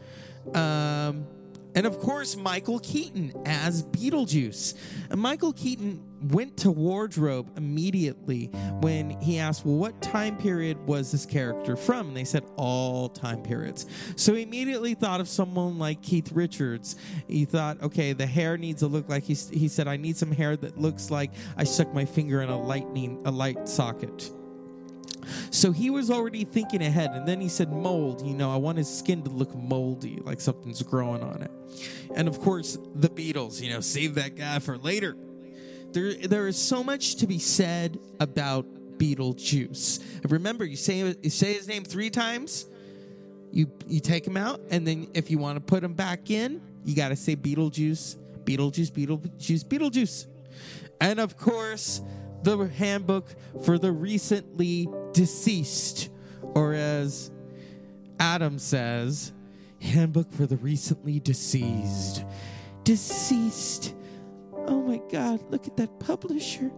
[0.53, 1.27] Um,
[1.75, 4.75] and of course, Michael Keaton as Beetlejuice.
[5.09, 8.47] And Michael Keaton went to wardrobe immediately
[8.81, 12.09] when he asked, Well, what time period was this character from?
[12.09, 13.85] And they said, All time periods.
[14.15, 16.95] So he immediately thought of someone like Keith Richards.
[17.27, 20.31] He thought, Okay, the hair needs to look like he, he said, I need some
[20.31, 24.31] hair that looks like I stuck my finger in a lightning, a light socket.
[25.49, 27.11] So he was already thinking ahead.
[27.11, 28.25] And then he said, mold.
[28.25, 31.51] You know, I want his skin to look moldy, like something's growing on it.
[32.15, 35.15] And of course, the Beatles, you know, save that guy for later.
[35.91, 38.65] There, there is so much to be said about
[38.97, 40.03] Beetlejuice.
[40.29, 42.67] Remember, you say you say his name three times.
[43.51, 46.61] You you take him out, and then if you want to put him back in,
[46.85, 50.27] you got to say Beetlejuice, Beetlejuice, Beetlejuice, Beetlejuice,
[51.01, 52.01] and of course
[52.43, 53.27] the handbook
[53.63, 56.09] for the recently deceased,
[56.41, 57.31] or as
[58.19, 59.31] Adam says,
[59.79, 62.23] handbook for the recently deceased.
[62.83, 63.95] Deceased.
[64.53, 66.71] Oh my God, look at that publisher.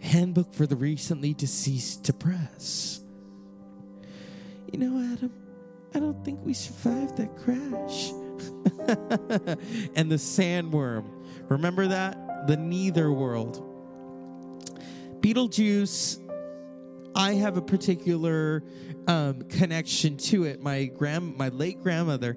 [0.00, 3.00] Handbook for the recently deceased to press.
[4.72, 5.32] You know, Adam,
[5.94, 8.10] I don't think we survived that crash.
[9.96, 11.04] and the sandworm.
[11.48, 12.46] Remember that?
[12.46, 13.65] The neither world.
[15.20, 16.22] Beetlejuice,
[17.14, 18.62] I have a particular
[19.06, 20.62] um, connection to it.
[20.62, 22.36] My grand, my late grandmother,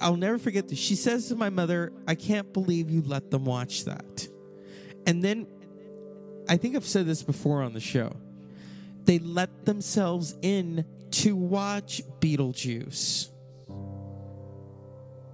[0.00, 0.78] I'll never forget this.
[0.78, 4.28] She says to my mother, "I can't believe you let them watch that."
[5.06, 5.46] And then,
[6.48, 8.16] I think I've said this before on the show.
[9.04, 13.30] They let themselves in to watch Beetlejuice.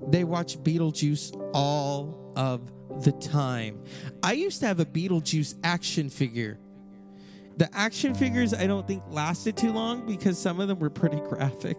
[0.09, 3.83] They watch Beetlejuice all of the time.
[4.23, 6.59] I used to have a Beetlejuice action figure.
[7.57, 11.21] The action figures I don't think lasted too long because some of them were pretty
[11.29, 11.79] graphic.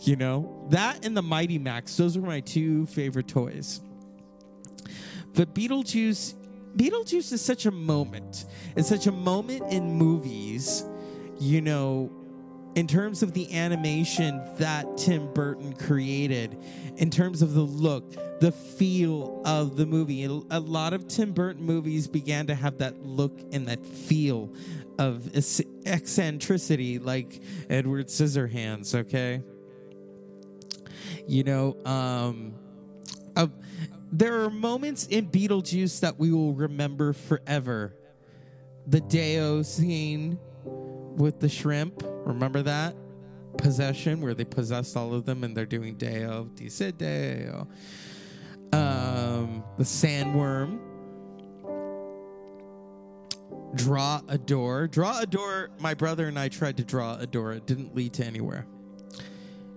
[0.00, 3.80] You know, that and the Mighty Max, those were my two favorite toys.
[5.34, 6.34] But Beetlejuice,
[6.76, 8.44] Beetlejuice is such a moment.
[8.76, 10.84] It's such a moment in movies,
[11.38, 12.10] you know,
[12.76, 16.62] in terms of the animation that Tim Burton created,
[16.96, 20.24] in terms of the look, the feel of the movie.
[20.24, 24.52] A lot of Tim Burton movies began to have that look and that feel
[24.98, 25.34] of
[25.86, 29.42] eccentricity, like Edward Scissorhands, okay?
[31.26, 32.54] You know, um,
[33.34, 33.46] uh,
[34.12, 37.96] there are moments in Beetlejuice that we will remember forever.
[38.86, 40.38] The Day-O scene
[41.16, 42.94] with the shrimp, remember that?
[43.56, 47.66] Possession, where they possessed all of them and they're doing Day-O, dice Deo.
[48.72, 50.78] Um, the sandworm.
[53.74, 54.88] Draw a door.
[54.88, 55.70] Draw a door.
[55.78, 57.52] My brother and I tried to draw a door.
[57.52, 58.66] It didn't lead to anywhere.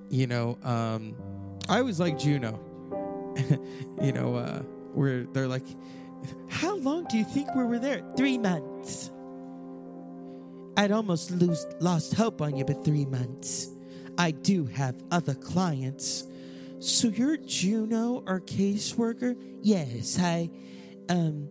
[0.09, 1.15] You know, um,
[1.67, 2.59] I always like Juno.
[4.01, 4.59] you know, uh,
[4.93, 5.65] where they're like,
[6.49, 8.03] how long do you think we were there?
[8.17, 9.11] Three months.
[10.79, 13.67] I'd almost lose, lost hope on you, but three months.
[14.17, 16.25] I do have other clients.
[16.79, 19.35] So you're Juno, our caseworker?
[19.61, 20.49] Yes, I
[21.09, 21.49] um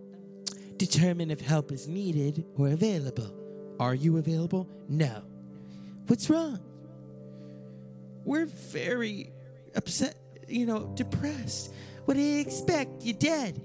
[0.78, 3.30] determine if help is needed or available.
[3.78, 4.66] Are you available?
[4.88, 5.22] No.
[6.06, 6.60] What's wrong?
[8.24, 9.30] We're very
[9.74, 10.16] upset,
[10.48, 11.74] you know, depressed.
[12.06, 13.02] What do you expect?
[13.04, 13.60] You're dead.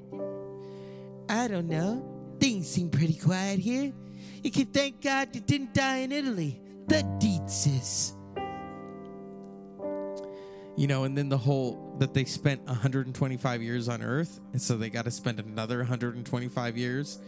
[1.29, 2.05] I don't know.
[2.41, 3.93] Things seem pretty quiet here.
[4.43, 6.59] You can thank God you didn't die in Italy.
[6.87, 8.11] The Deetzes.
[10.75, 14.75] You know, and then the whole that they spent 125 years on Earth, and so
[14.75, 17.19] they got to spend another 125 years.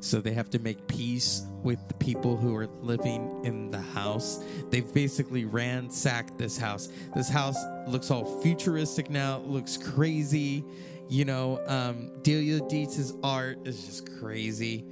[0.00, 4.42] So they have to make peace with the people who are living in the house.
[4.70, 6.88] They've basically ransacked this house.
[7.14, 10.64] This house looks all futuristic now, looks crazy.
[11.08, 14.86] You know, um, Delia Deetz's art is just crazy.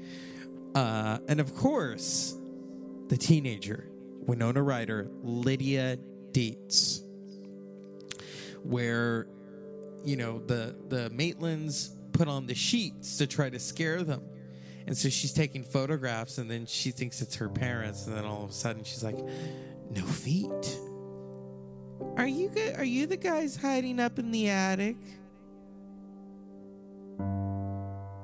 [0.77, 2.37] Uh, and of course,
[3.09, 3.89] the teenager,
[4.27, 5.99] Winona Ryder, Lydia
[6.33, 7.01] Deetz,
[8.62, 9.27] where,
[10.05, 14.23] you know, the, the Maitlands put on the sheets to try to scare them
[14.87, 18.07] and so she's taking photographs and then she thinks it's her parents.
[18.07, 19.19] And then all of a sudden she's like,
[19.91, 20.79] no feet.
[22.17, 24.97] Are you are you the guys hiding up in the attic?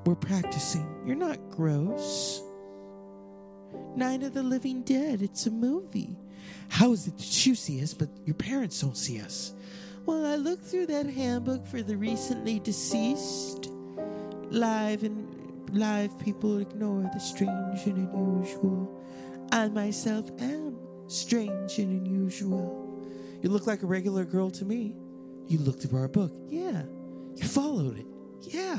[0.05, 0.87] We're practicing.
[1.05, 2.43] You're not gross.
[3.97, 5.23] Night of the Living Dead.
[5.23, 6.17] It's a movie.
[6.69, 9.53] How is it that you see us, but your parents don't see us?
[10.07, 13.71] Well, I looked through that handbook for the recently deceased,
[14.51, 15.29] live and
[15.73, 19.03] live people ignore the strange and unusual.
[19.53, 23.07] I myself am strange and unusual.
[23.43, 24.97] You look like a regular girl to me.
[25.49, 26.33] You looked through our book.
[26.49, 26.83] Yeah.
[27.37, 28.07] You followed it.
[28.41, 28.79] Yeah.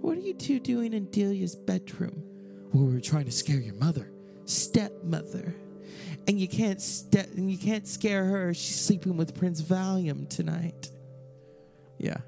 [0.00, 2.22] What are you two doing in Delia's bedroom?
[2.76, 4.12] Well, we were trying to scare your mother,
[4.44, 5.54] stepmother.
[6.28, 8.52] And you can't ste- and you can't scare her.
[8.52, 10.90] She's sleeping with Prince Valium tonight.
[11.96, 12.18] Yeah.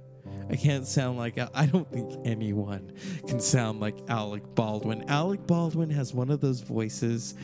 [0.49, 2.95] I can't sound like I don't think anyone
[3.27, 5.05] can sound like Alec Baldwin.
[5.11, 7.35] Alec Baldwin has one of those voices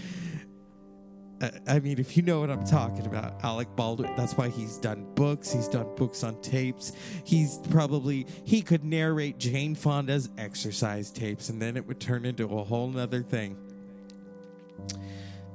[1.67, 5.07] I mean, if you know what I'm talking about, Alec Baldwin, that's why he's done
[5.15, 5.53] books.
[5.53, 6.93] He's done books on tapes.
[7.25, 12.45] He's probably, he could narrate Jane Fonda's exercise tapes and then it would turn into
[12.45, 13.57] a whole nother thing.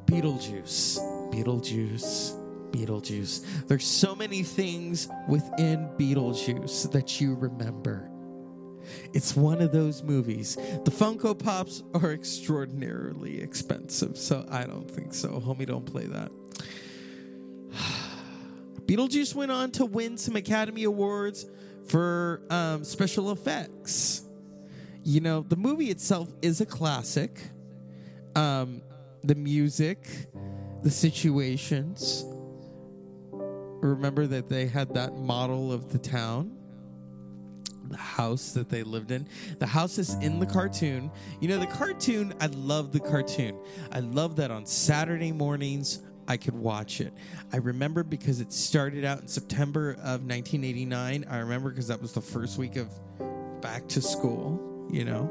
[0.06, 0.98] Beetlejuice,
[1.32, 3.68] Beetlejuice, Beetlejuice.
[3.68, 8.10] There's so many things within Beetlejuice that you remember.
[9.14, 10.56] It's one of those movies.
[10.56, 15.40] The Funko Pops are extraordinarily expensive, so I don't think so.
[15.40, 16.32] Homie, don't play that.
[18.86, 21.46] Beetlejuice went on to win some Academy Awards
[21.88, 24.24] for um, special effects.
[25.04, 27.40] You know, the movie itself is a classic.
[28.36, 28.82] Um,
[29.24, 30.08] the music,
[30.84, 32.26] the situations.
[33.32, 36.59] Remember that they had that model of the town?
[37.90, 39.28] The house that they lived in.
[39.60, 41.12] The house is in the cartoon.
[41.40, 43.58] You know, the cartoon, I love the cartoon.
[43.92, 47.12] I love that on Saturday mornings I could watch it.
[47.52, 51.26] I remember because it started out in September of 1989.
[51.28, 52.90] I remember because that was the first week of
[53.62, 55.28] back to school, you know.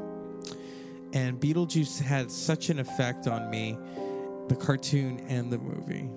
[1.13, 3.77] And Beetlejuice had such an effect on me,
[4.49, 6.09] the cartoon and the movie.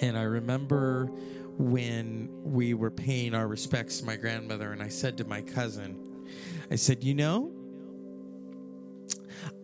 [0.00, 1.10] And I remember
[1.58, 6.26] when we were paying our respects to my grandmother, and I said to my cousin,
[6.70, 7.52] I said, You know,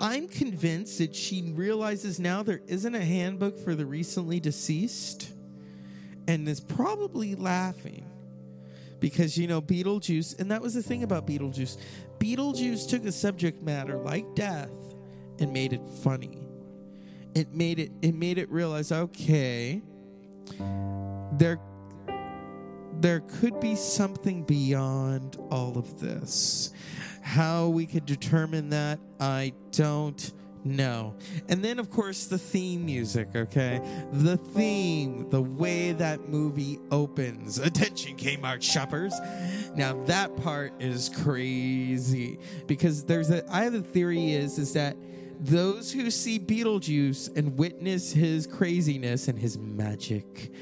[0.00, 5.32] I'm convinced that she realizes now there isn't a handbook for the recently deceased
[6.28, 8.06] and is probably laughing
[9.00, 11.76] because, you know, Beetlejuice, and that was the thing about Beetlejuice.
[12.18, 14.70] Beetlejuice took a subject matter like death
[15.40, 16.46] and made it funny.
[17.34, 19.82] It made it it made it realize okay
[21.38, 21.58] there
[23.02, 26.72] there could be something beyond all of this.
[27.20, 30.32] How we could determine that, I don't
[30.64, 31.16] know.
[31.48, 33.80] And then, of course, the theme music, okay?
[34.12, 37.58] The theme, the way that movie opens.
[37.58, 39.14] Attention, Kmart shoppers.
[39.74, 42.38] Now, that part is crazy
[42.68, 44.96] because there's a, I have a theory is, is that
[45.40, 50.52] those who see Beetlejuice and witness his craziness and his magic,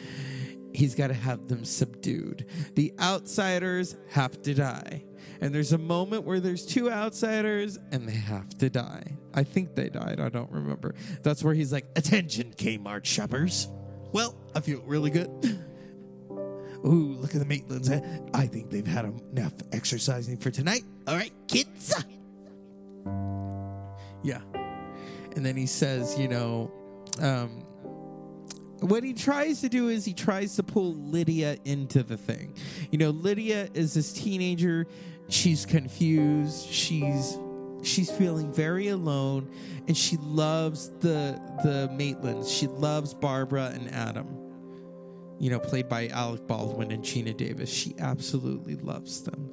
[0.72, 2.46] he's got to have them subdued.
[2.74, 5.04] The outsiders have to die.
[5.40, 9.16] And there's a moment where there's two outsiders and they have to die.
[9.32, 10.20] I think they died.
[10.20, 10.94] I don't remember.
[11.22, 13.68] That's where he's like, Attention, Kmart shoppers.
[14.12, 15.28] Well, I feel really good.
[16.84, 17.90] Ooh, look at the Maitlands.
[18.34, 20.84] I think they've had enough exercising for tonight.
[21.06, 21.94] All right, kids.
[24.22, 24.40] Yeah.
[25.36, 26.72] And then he says, you know,
[27.20, 27.64] um,
[28.80, 32.54] what he tries to do is he tries to pull Lydia into the thing.
[32.90, 34.86] You know, Lydia is this teenager.
[35.28, 36.66] She's confused.
[36.68, 37.38] She's
[37.82, 39.50] she's feeling very alone,
[39.86, 42.56] and she loves the the Maitlands.
[42.56, 44.36] She loves Barbara and Adam.
[45.38, 47.70] You know, played by Alec Baldwin and Geena Davis.
[47.70, 49.50] She absolutely loves them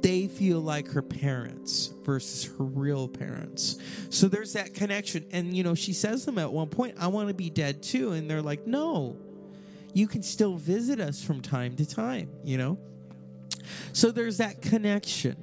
[0.00, 3.78] they feel like her parents versus her real parents.
[4.10, 5.26] So there's that connection.
[5.32, 8.12] And, you know, she says them at one point, I want to be dead too.
[8.12, 9.16] And they're like, no,
[9.94, 12.78] you can still visit us from time to time, you know?
[13.92, 15.36] So there's that connection,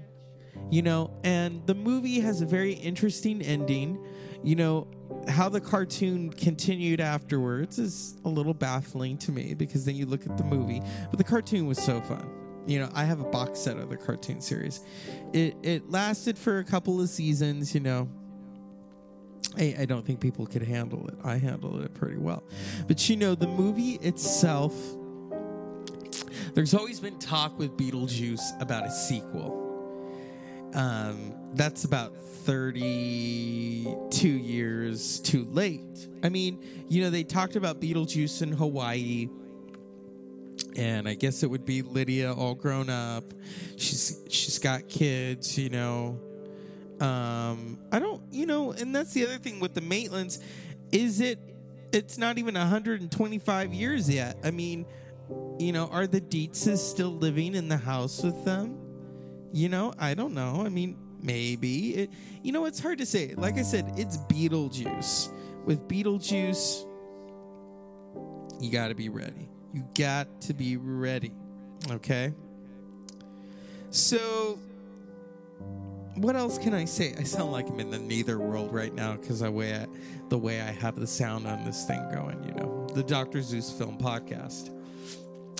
[0.72, 1.12] you know?
[1.24, 4.04] And the movie has a very interesting ending.
[4.44, 4.88] You know,
[5.28, 10.26] how the cartoon continued afterwards is a little baffling to me because then you look
[10.28, 12.30] at the movie, but the cartoon was so fun.
[12.66, 14.82] You know, I have a box set of the cartoon series.
[15.34, 17.74] It it lasted for a couple of seasons.
[17.74, 18.10] You know,
[19.58, 21.16] I, I don't think people could handle it.
[21.24, 22.44] I handled it pretty well,
[22.88, 24.74] but you know, the movie itself.
[26.54, 29.64] There's always been talk with Beetlejuice about a sequel.
[30.74, 36.08] Um, that's about 32 years too late.
[36.24, 39.30] I mean, you know, they talked about Beetlejuice in Hawaii
[40.76, 43.24] and I guess it would be Lydia all grown up.
[43.78, 46.20] She's she's got kids, you know.
[47.00, 50.42] Um, I don't, you know, and that's the other thing with the Maitlands,
[50.92, 51.40] is it?
[51.92, 54.38] It's not even 125 years yet.
[54.44, 54.86] I mean,
[55.60, 58.78] you know, are the Deetzes still living in the house with them?
[59.52, 60.64] You know, I don't know.
[60.66, 61.96] I mean, maybe.
[61.96, 62.10] It,
[62.44, 63.34] you know, it's hard to say.
[63.36, 65.32] Like I said, it's Beetlejuice.
[65.66, 66.86] With Beetlejuice,
[68.60, 69.50] you got to be ready.
[69.76, 71.34] You got to be ready.
[71.92, 72.34] Okay?
[73.92, 74.58] So,
[76.16, 77.14] what else can I say?
[77.20, 79.86] I sound like I'm in the neither world right now because the way I,
[80.30, 83.42] the way I have the sound on this thing going, you know, the Dr.
[83.42, 84.70] Zeus Film Podcast.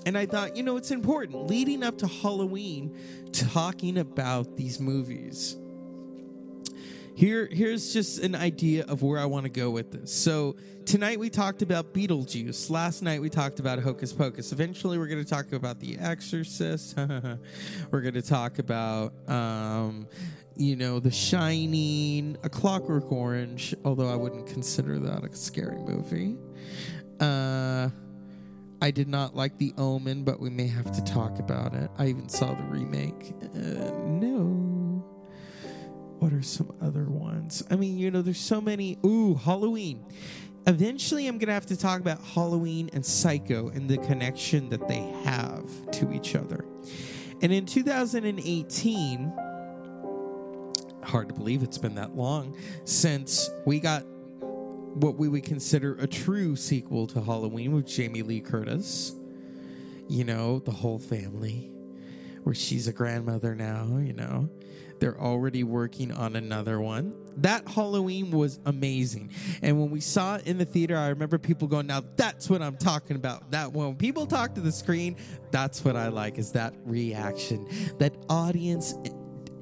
[0.06, 2.98] And I thought, you know, it's important leading up to Halloween,
[3.34, 5.58] talking about these movies.
[7.16, 10.14] Here here's just an idea of where I want to go with this.
[10.14, 12.70] So tonight we talked about Beetlejuice.
[12.70, 14.52] Last night we talked about Hocus Pocus.
[14.52, 16.98] Eventually we're going to talk about The Exorcist.
[17.92, 20.08] we're going to talk about um,
[20.58, 26.38] you know, The Shining, A Clockwork Orange, although I wouldn't consider that a scary movie.
[27.20, 27.90] Uh
[28.82, 31.90] I did not like The Omen, but we may have to talk about it.
[31.98, 33.34] I even saw the remake.
[33.42, 34.65] Uh, no.
[36.26, 37.64] What are some other ones?
[37.70, 38.98] I mean, you know, there's so many.
[39.06, 40.04] Ooh, Halloween.
[40.66, 44.88] Eventually, I'm going to have to talk about Halloween and Psycho and the connection that
[44.88, 46.66] they have to each other.
[47.44, 49.34] And in 2018,
[51.04, 56.08] hard to believe it's been that long since we got what we would consider a
[56.08, 59.14] true sequel to Halloween with Jamie Lee Curtis.
[60.08, 61.72] You know, the whole family,
[62.46, 64.48] where she's a grandmother now, you know.
[65.00, 67.14] They're already working on another one.
[67.38, 69.32] That Halloween was amazing.
[69.64, 72.62] And when we saw it in the theater, I remember people going, Now that's what
[72.62, 73.52] I'm talking about.
[73.52, 75.18] That when people talk to the screen,
[75.52, 77.68] that's what I like is that reaction,
[77.98, 78.94] that audience,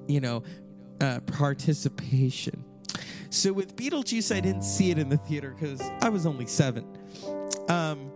[0.07, 0.43] you know,
[0.99, 2.65] uh, participation.
[3.29, 6.85] So with Beetlejuice, I didn't see it in the theater because I was only seven.
[7.69, 8.11] Um,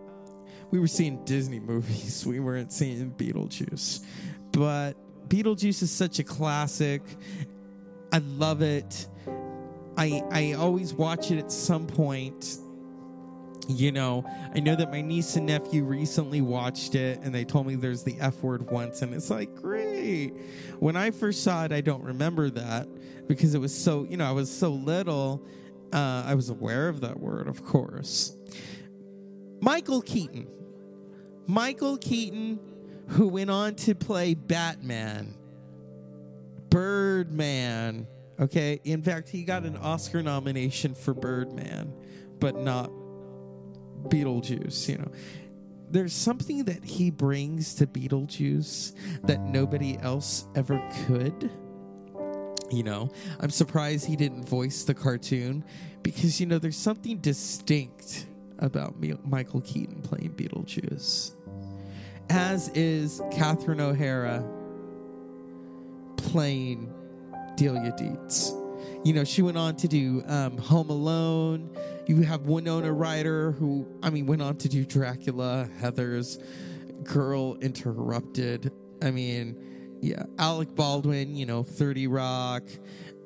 [0.72, 2.26] we were seeing Disney movies.
[2.26, 4.04] We weren't seeing Beetlejuice.
[4.58, 4.94] But
[5.30, 7.04] Beetlejuice is such a classic.
[8.12, 9.08] I love it.
[9.96, 12.58] I I always watch it at some point.
[13.68, 17.68] You know, I know that my niece and nephew recently watched it and they told
[17.68, 20.32] me there's the F word once, and it's like, great.
[20.80, 22.88] When I first saw it, I don't remember that
[23.28, 25.46] because it was so, you know, I was so little.
[25.94, 28.36] Uh, I was aware of that word, of course.
[29.62, 30.48] Michael Keaton.
[31.46, 32.60] Michael Keaton,
[33.10, 35.36] who went on to play Batman,
[36.70, 38.08] Birdman.
[38.40, 38.80] Okay.
[38.84, 41.94] In fact, he got an Oscar nomination for Birdman,
[42.40, 42.92] but not
[44.04, 45.12] Beetlejuice, you know.
[45.90, 48.94] There's something that he brings to Beetlejuice
[49.24, 51.50] that nobody else ever could.
[52.70, 55.64] You know, I'm surprised he didn't voice the cartoon
[56.04, 58.28] because, you know, there's something distinct
[58.60, 58.96] about
[59.26, 61.37] Michael Keaton playing Beetlejuice,
[62.30, 64.44] as is Catherine O'Hara
[66.18, 66.94] playing
[67.56, 68.54] Delia Deetz.
[69.06, 71.70] You know, she went on to do um, Home Alone.
[72.08, 76.40] You have Winona Ryder, who, I mean, went on to do Dracula, Heather's
[77.04, 78.72] Girl Interrupted.
[79.02, 82.64] I mean, yeah, Alec Baldwin, you know, 30 Rock.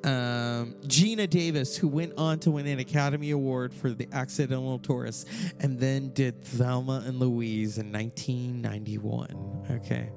[0.04, 5.28] Um, Geena Davis, who went on to win an Academy Award for The Accidental Tourist,
[5.60, 9.66] and then did Thelma and Louise in 1991.
[9.70, 10.10] Okay.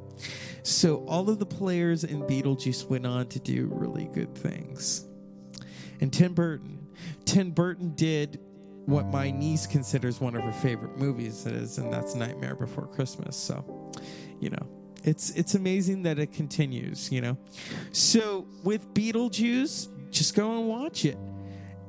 [0.64, 5.06] So all of the players in Beetlejuice went on to do really good things.
[6.02, 6.88] And Tim Burton.
[7.26, 8.40] Tim Burton did
[8.86, 13.36] what my niece considers one of her favorite movies is, and that's Nightmare Before Christmas.
[13.36, 13.92] So,
[14.40, 14.68] you know,
[15.06, 17.38] it's it's amazing that it continues, you know.
[17.92, 21.18] So with Beetlejuice, just go and watch it.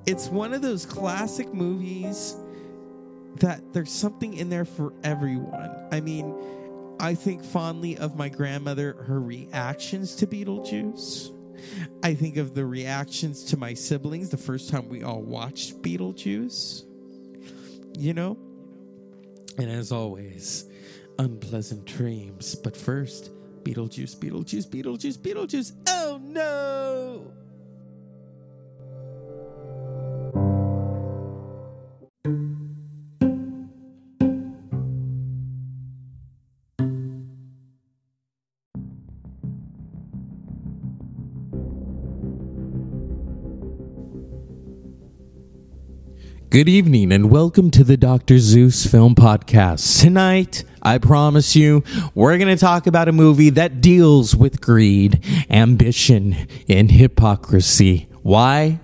[0.04, 2.36] It's one of those classic movies
[3.36, 5.74] that there's something in there for everyone.
[5.90, 6.34] I mean,
[7.00, 11.32] I think fondly of my grandmother, her reactions to Beetlejuice.
[12.02, 16.84] I think of the reactions to my siblings the first time we all watched Beetlejuice.
[17.98, 18.38] You know?
[19.58, 20.66] And as always,
[21.18, 22.54] unpleasant dreams.
[22.54, 23.30] But first,
[23.62, 25.72] Beetlejuice, Beetlejuice, Beetlejuice, Beetlejuice.
[25.88, 27.32] Oh no!
[46.48, 48.38] Good evening and welcome to the Dr.
[48.38, 50.00] Zeus Film Podcast.
[50.00, 51.82] Tonight, I promise you,
[52.14, 55.18] we're going to talk about a movie that deals with greed,
[55.50, 58.08] ambition, and hypocrisy.
[58.22, 58.78] Why?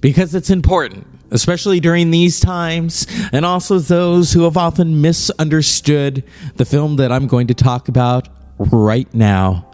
[0.00, 6.24] Because it's important, especially during these times, and also those who have often misunderstood
[6.56, 8.26] the film that I'm going to talk about
[8.56, 9.70] right now.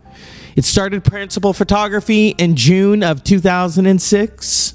[0.56, 4.74] It started principal photography in June of 2006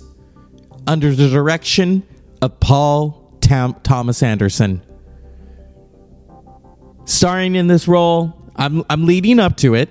[0.87, 2.03] under the direction
[2.41, 4.81] of Paul Tam- Thomas Anderson.
[7.05, 9.89] Starring in this role, I'm, I'm leading up to it,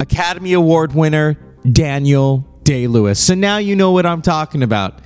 [0.00, 1.38] Academy Award winner
[1.70, 3.18] Daniel Day Lewis.
[3.18, 5.00] So now you know what I'm talking about.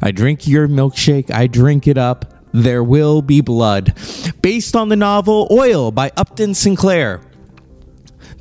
[0.00, 2.32] I drink your milkshake, I drink it up.
[2.52, 3.94] There will be blood.
[4.42, 7.22] Based on the novel Oil by Upton Sinclair.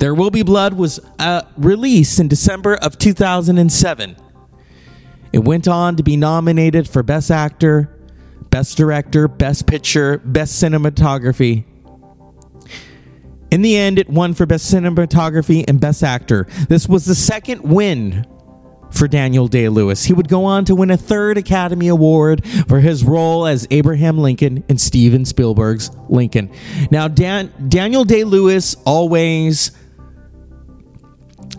[0.02, 4.16] There Will Be Blood was uh, released in December of 2007.
[5.32, 7.96] It went on to be nominated for Best Actor,
[8.50, 11.66] Best Director, Best Picture, Best Cinematography.
[13.52, 16.48] In the end, it won for Best Cinematography and Best Actor.
[16.70, 18.26] This was the second win
[18.92, 20.06] for Daniel Day Lewis.
[20.06, 24.18] He would go on to win a third Academy Award for his role as Abraham
[24.18, 26.50] Lincoln in Steven Spielberg's Lincoln.
[26.92, 29.72] Now, Dan- Daniel Day Lewis always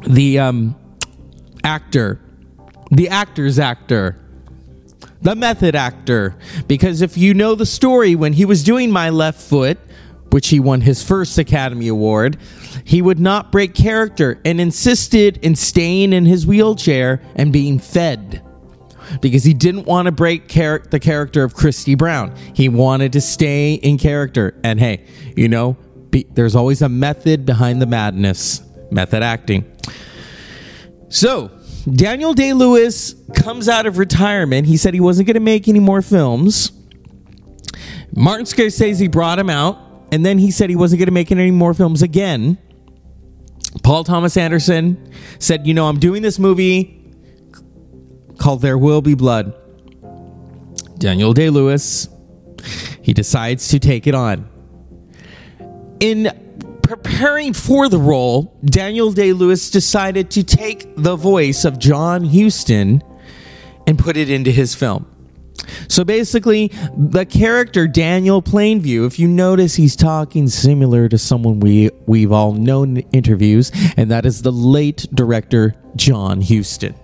[0.06, 0.76] the um,
[1.64, 2.20] actor,
[2.90, 4.18] the actor's actor,
[5.20, 6.36] the method actor.
[6.66, 9.78] Because if you know the story, when he was doing My Left Foot,
[10.32, 12.38] which he won his first Academy Award,
[12.84, 18.42] he would not break character and insisted in staying in his wheelchair and being fed
[19.20, 22.34] because he didn't want to break char- the character of Christy Brown.
[22.54, 24.58] He wanted to stay in character.
[24.64, 25.04] And hey,
[25.36, 25.76] you know,
[26.10, 29.70] be- there's always a method behind the madness, method acting.
[31.10, 31.50] So,
[31.90, 34.66] Daniel Day Lewis comes out of retirement.
[34.66, 36.72] He said he wasn't going to make any more films.
[38.14, 39.76] Martin Scorsese brought him out,
[40.12, 42.58] and then he said he wasn't going to make any more films again.
[43.82, 47.02] Paul Thomas Anderson said, You know, I'm doing this movie
[48.36, 49.54] called There Will Be Blood.
[50.98, 52.08] Daniel Day Lewis,
[53.00, 54.48] he decides to take it on.
[55.98, 56.30] In
[56.82, 63.02] preparing for the role, Daniel Day Lewis decided to take the voice of John Huston
[63.86, 65.06] and put it into his film.
[65.88, 71.90] So basically, the character Daniel Plainview, if you notice, he's talking similar to someone we
[72.06, 76.94] we've all known in interviews, and that is the late director John Huston.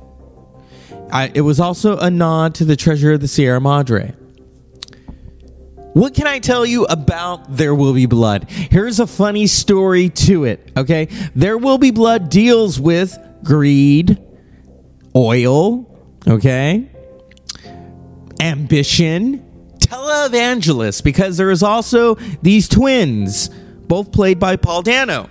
[1.13, 4.15] I, it was also a nod to the Treasure of the Sierra Madre.
[5.95, 8.49] What can I tell you about There Will Be Blood?
[8.51, 11.09] Here's a funny story to it, okay?
[11.35, 14.19] There Will Be Blood deals with greed,
[15.17, 16.91] oil, okay?
[18.41, 19.45] Ambition,
[19.79, 25.31] televangelists, because there is also these twins, both played by Paul Dano.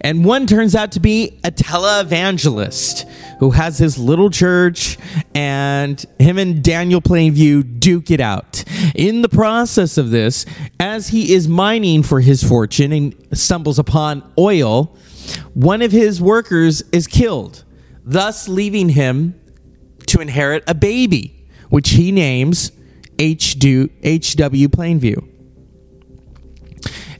[0.00, 3.08] And one turns out to be a televangelist
[3.38, 4.98] who has his little church,
[5.34, 8.64] and him and Daniel Plainview duke it out.
[8.94, 10.44] In the process of this,
[10.78, 14.96] as he is mining for his fortune and stumbles upon oil,
[15.54, 17.64] one of his workers is killed,
[18.04, 19.40] thus leaving him
[20.06, 21.39] to inherit a baby,
[21.70, 22.72] which he names
[23.18, 24.68] H.W.
[24.68, 25.26] Plainview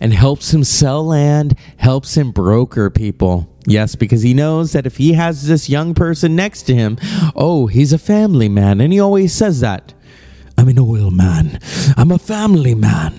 [0.00, 3.46] and helps him sell land, helps him broker people.
[3.66, 6.98] Yes, because he knows that if he has this young person next to him,
[7.36, 8.80] oh, he's a family man.
[8.80, 9.92] And he always says that.
[10.56, 11.58] I'm an oil man.
[11.96, 13.18] I'm a family man.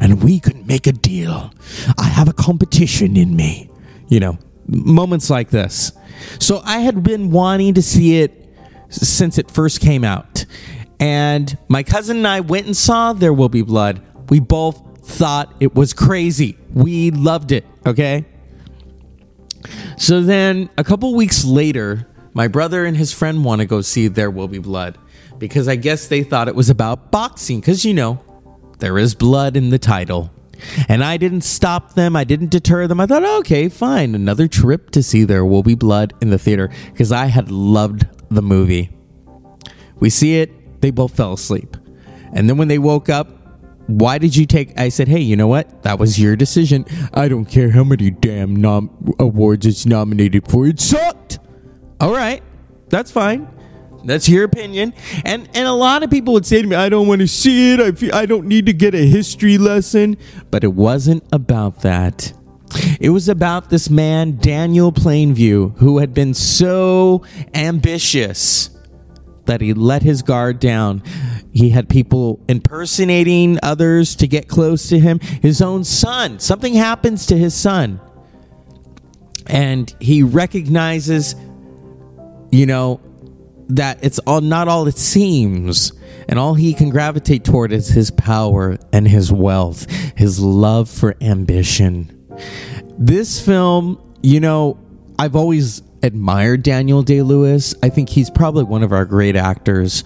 [0.00, 1.52] And we can make a deal.
[1.96, 3.70] I have a competition in me.
[4.08, 5.92] You know, moments like this.
[6.40, 8.47] So I had been wanting to see it
[8.88, 10.44] since it first came out.
[11.00, 14.02] And my cousin and I went and saw There Will Be Blood.
[14.30, 16.58] We both thought it was crazy.
[16.74, 18.26] We loved it, okay?
[19.96, 24.08] So then a couple weeks later, my brother and his friend want to go see
[24.08, 24.98] There Will Be Blood
[25.38, 28.22] because I guess they thought it was about boxing because you know,
[28.78, 30.30] there is blood in the title.
[30.88, 32.16] And I didn't stop them.
[32.16, 33.00] I didn't deter them.
[33.00, 34.16] I thought, okay, fine.
[34.16, 38.06] Another trip to see There Will Be Blood in the theater because I had loved
[38.30, 38.90] the movie.
[40.00, 40.80] We see it.
[40.80, 41.76] They both fell asleep.
[42.32, 43.28] And then when they woke up,
[43.88, 45.82] why did you take i said hey you know what?
[45.82, 46.84] That was your decision.
[47.14, 50.66] I don't care how many damn nom- awards it's nominated for.
[50.66, 51.38] It sucked.
[52.00, 52.42] All right.
[52.90, 53.48] That's fine.
[54.04, 54.92] That's your opinion.
[55.24, 57.72] And and a lot of people would say to me i don't want to see
[57.72, 57.80] it.
[57.80, 60.18] I feel i don't need to get a history lesson.
[60.50, 62.32] But it wasn't about that
[63.00, 67.22] it was about this man daniel plainview who had been so
[67.54, 68.70] ambitious
[69.48, 71.02] that he let his guard down.
[71.52, 75.18] He had people impersonating others to get close to him.
[75.18, 78.00] His own son, something happens to his son.
[79.46, 81.34] And he recognizes,
[82.50, 83.00] you know,
[83.70, 85.92] that it's all not all it seems.
[86.28, 91.16] And all he can gravitate toward is his power and his wealth, his love for
[91.22, 92.17] ambition.
[92.98, 94.78] This film, you know,
[95.18, 97.74] I've always admired Daniel Day Lewis.
[97.82, 100.04] I think he's probably one of our great actors.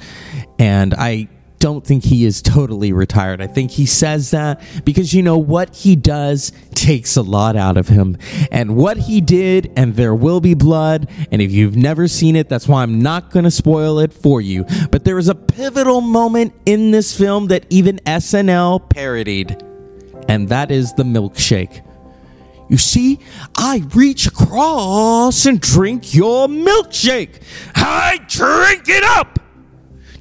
[0.58, 1.28] And I
[1.58, 3.40] don't think he is totally retired.
[3.40, 7.76] I think he says that because you know what he does takes a lot out
[7.76, 8.18] of him.
[8.50, 11.08] And what he did, and there will be blood.
[11.30, 14.40] And if you've never seen it, that's why I'm not going to spoil it for
[14.40, 14.64] you.
[14.90, 19.62] But there is a pivotal moment in this film that even SNL parodied,
[20.28, 21.82] and that is the milkshake.
[22.72, 23.18] You see,
[23.54, 27.42] I reach across and drink your milkshake.
[27.74, 29.38] I drink it up.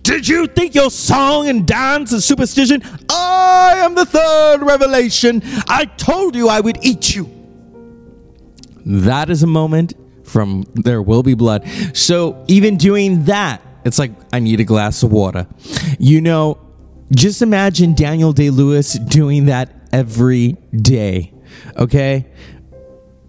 [0.04, 2.84] Did you think your song and dance is superstition?
[3.08, 5.41] I am the third revelation.
[5.70, 7.30] I told you I would eat you.
[8.86, 9.93] That is a moment
[10.26, 11.66] from There Will Be Blood.
[11.93, 15.47] So, even doing that, it's like, I need a glass of water.
[15.99, 16.60] You know,
[17.16, 21.31] just imagine Daniel Day Lewis doing that every day.
[21.78, 22.28] Okay?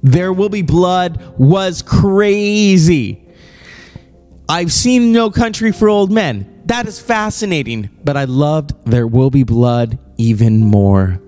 [0.03, 3.28] There Will Be Blood was crazy.
[4.49, 6.62] I've seen No Country for Old Men.
[6.66, 11.20] That is fascinating, but I loved There Will Be Blood even more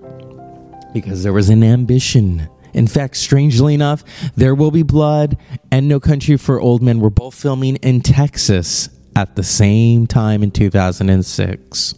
[0.93, 2.49] because there was an ambition.
[2.73, 4.03] In fact, strangely enough,
[4.35, 5.37] There Will Be Blood
[5.71, 10.43] and No Country for Old Men were both filming in Texas at the same time
[10.43, 11.95] in 2006.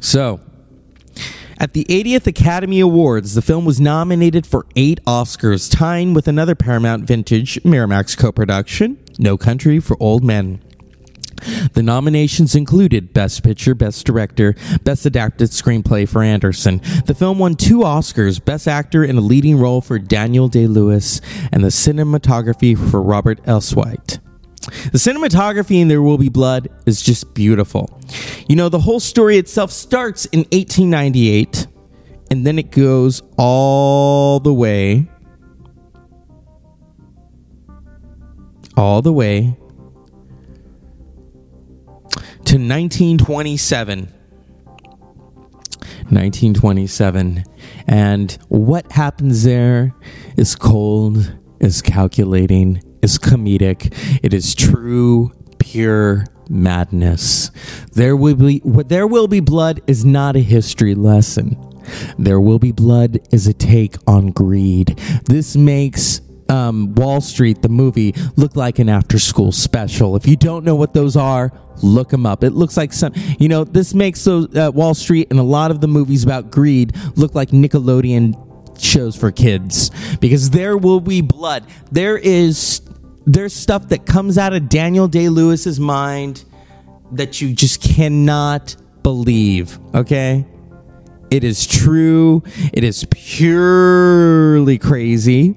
[0.00, 0.40] So,
[1.58, 6.54] at the 80th Academy Awards, the film was nominated for eight Oscars, tying with another
[6.54, 10.60] Paramount Vintage Miramax co production, No Country for Old Men.
[11.72, 14.54] The nominations included Best Picture, Best Director,
[14.84, 16.80] Best Adapted Screenplay for Anderson.
[17.06, 21.20] The film won two Oscars Best Actor in a Leading Role for Daniel Day Lewis
[21.52, 24.18] and the Cinematography for Robert Elswit.
[24.66, 28.00] The cinematography in There Will Be Blood is just beautiful.
[28.48, 31.66] You know, the whole story itself starts in 1898
[32.30, 35.08] and then it goes all the way
[38.76, 39.56] all the way
[42.44, 44.12] to 1927.
[46.08, 47.44] 1927.
[47.88, 49.94] And what happens there
[50.36, 53.92] is cold, is calculating, is comedic.
[54.22, 57.50] It is true, pure madness.
[57.92, 61.56] There will be what there will be blood is not a history lesson.
[62.18, 64.98] There will be blood is a take on greed.
[65.26, 70.16] This makes um, Wall Street, the movie, look like an after school special.
[70.16, 72.44] If you don't know what those are, look them up.
[72.44, 75.80] It looks like some, you know, this makes uh, Wall Street and a lot of
[75.80, 78.42] the movies about greed look like Nickelodeon
[78.80, 79.90] shows for kids
[80.20, 81.66] because there will be blood.
[81.90, 82.80] There is,
[83.26, 86.44] there's stuff that comes out of Daniel Day Lewis's mind
[87.12, 89.78] that you just cannot believe.
[89.94, 90.46] Okay.
[91.30, 92.42] It is true.
[92.72, 95.56] It is purely crazy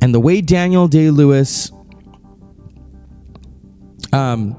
[0.00, 1.72] and the way Daniel Day Lewis
[4.12, 4.56] um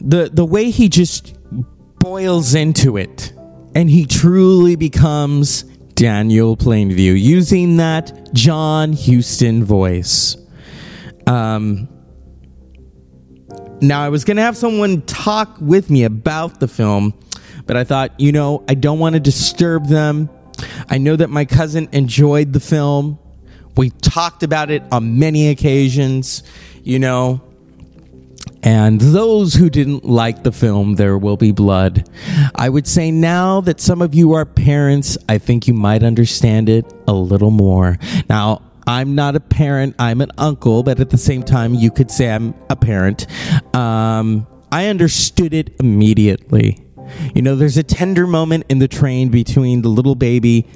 [0.00, 1.34] the the way he just
[1.98, 3.32] boils into it
[3.74, 10.36] and he truly becomes Daniel Plainview using that John Huston voice.
[11.26, 11.88] Um
[13.80, 17.14] now I was going to have someone talk with me about the film,
[17.66, 20.30] but I thought, you know, I don't want to disturb them
[20.88, 23.18] I know that my cousin enjoyed the film.
[23.76, 26.42] We talked about it on many occasions,
[26.82, 27.40] you know.
[28.62, 32.08] And those who didn't like the film, There Will Be Blood.
[32.54, 36.68] I would say now that some of you are parents, I think you might understand
[36.68, 37.98] it a little more.
[38.28, 42.10] Now, I'm not a parent, I'm an uncle, but at the same time, you could
[42.10, 43.26] say I'm a parent.
[43.74, 46.78] Um, I understood it immediately.
[47.34, 50.66] You know, there's a tender moment in the train between the little baby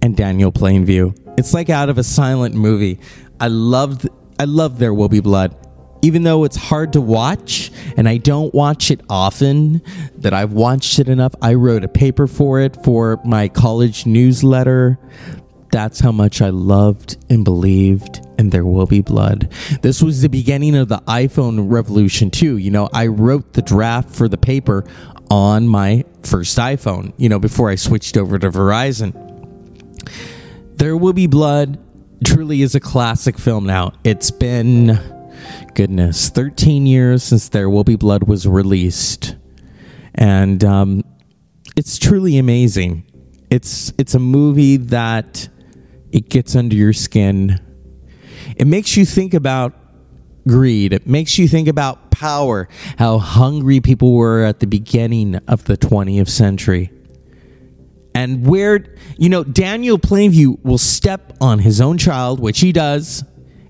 [0.00, 1.16] and Daniel Plainview.
[1.38, 3.00] It's like out of a silent movie.
[3.40, 4.08] I loved
[4.38, 5.56] I loved There Will Be Blood.
[6.02, 9.82] Even though it's hard to watch and I don't watch it often,
[10.16, 11.34] that I've watched it enough.
[11.40, 14.98] I wrote a paper for it for my college newsletter.
[15.70, 19.50] That's how much I loved and believed and there will be blood.
[19.82, 22.56] This was the beginning of the iPhone revolution too.
[22.56, 24.84] You know, I wrote the draft for the paper
[25.30, 29.14] on my first iPhone, you know, before I switched over to Verizon.
[30.76, 31.78] There Will Be Blood
[32.24, 33.92] truly is a classic film now.
[34.02, 34.98] It's been,
[35.74, 39.36] goodness, 13 years since There Will Be Blood was released.
[40.14, 41.04] And um,
[41.76, 43.04] it's truly amazing.
[43.50, 45.48] It's, it's a movie that
[46.10, 47.60] it gets under your skin.
[48.56, 49.74] It makes you think about
[50.46, 50.92] greed.
[50.92, 52.68] It makes you think about power,
[52.98, 56.90] how hungry people were at the beginning of the 20th century.
[58.14, 63.24] And where, you know, Daniel Plainview will step on his own child, which he does,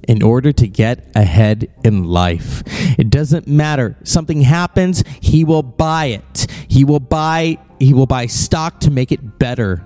[0.08, 2.62] in order to get ahead in life.
[2.98, 3.96] It doesn't matter.
[4.04, 6.46] Something happens, he will buy it.
[6.68, 9.84] He will buy he will buy stock to make it better.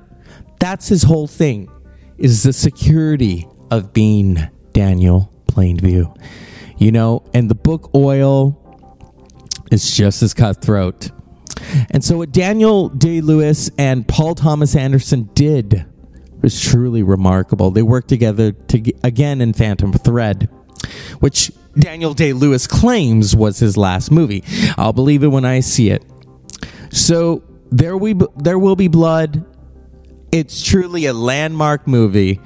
[0.60, 1.70] That's his whole thing.
[2.18, 6.14] Is the security of being Daniel Plainview.
[6.78, 8.62] You know, and the book Oil
[9.70, 11.10] is just as cutthroat.
[11.90, 15.86] And so, what Daniel Day Lewis and Paul Thomas Anderson did
[16.42, 17.70] was truly remarkable.
[17.70, 20.48] They worked together to, again in Phantom Thread,
[21.20, 24.44] which Daniel Day Lewis claims was his last movie.
[24.76, 26.04] I'll believe it when I see it.
[26.90, 29.44] So, there we there will be blood.
[30.32, 32.40] It's truly a landmark movie.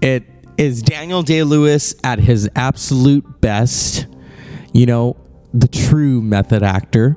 [0.00, 0.24] It
[0.56, 4.06] is Daniel Day Lewis at his absolute best.
[4.72, 5.16] You know,
[5.52, 7.16] the true method actor.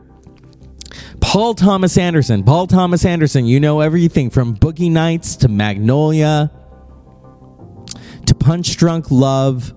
[1.21, 2.43] Paul Thomas Anderson.
[2.43, 6.51] Paul Thomas Anderson, you know everything from Boogie Nights to Magnolia
[8.25, 9.73] to Punch Drunk Love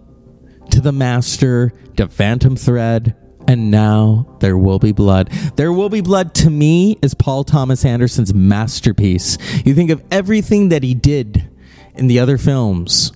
[0.70, 3.16] to The Master to Phantom Thread
[3.48, 5.28] and now there will be blood.
[5.56, 9.38] There will be blood to me is Paul Thomas Anderson's masterpiece.
[9.64, 11.48] You think of everything that he did
[11.94, 13.12] in the other films,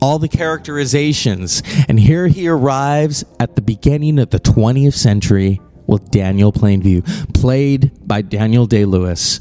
[0.00, 6.10] all the characterizations, and here he arrives at the beginning of the 20th century with
[6.10, 9.38] Daniel Plainview, played by Daniel Day Lewis.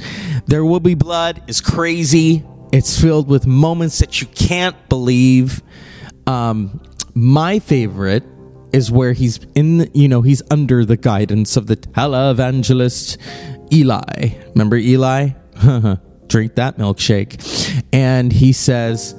[0.48, 2.44] There Will Be Blood is crazy.
[2.72, 5.62] It's filled with moments that you can't believe.
[6.28, 6.82] Um,
[7.14, 8.24] my favorite
[8.74, 13.18] is where he's in, the, you know, he's under the guidance of the televangelist
[13.72, 14.30] Eli.
[14.56, 15.30] Remember Eli?
[16.28, 17.84] Drink that milkshake.
[17.94, 19.14] And he says,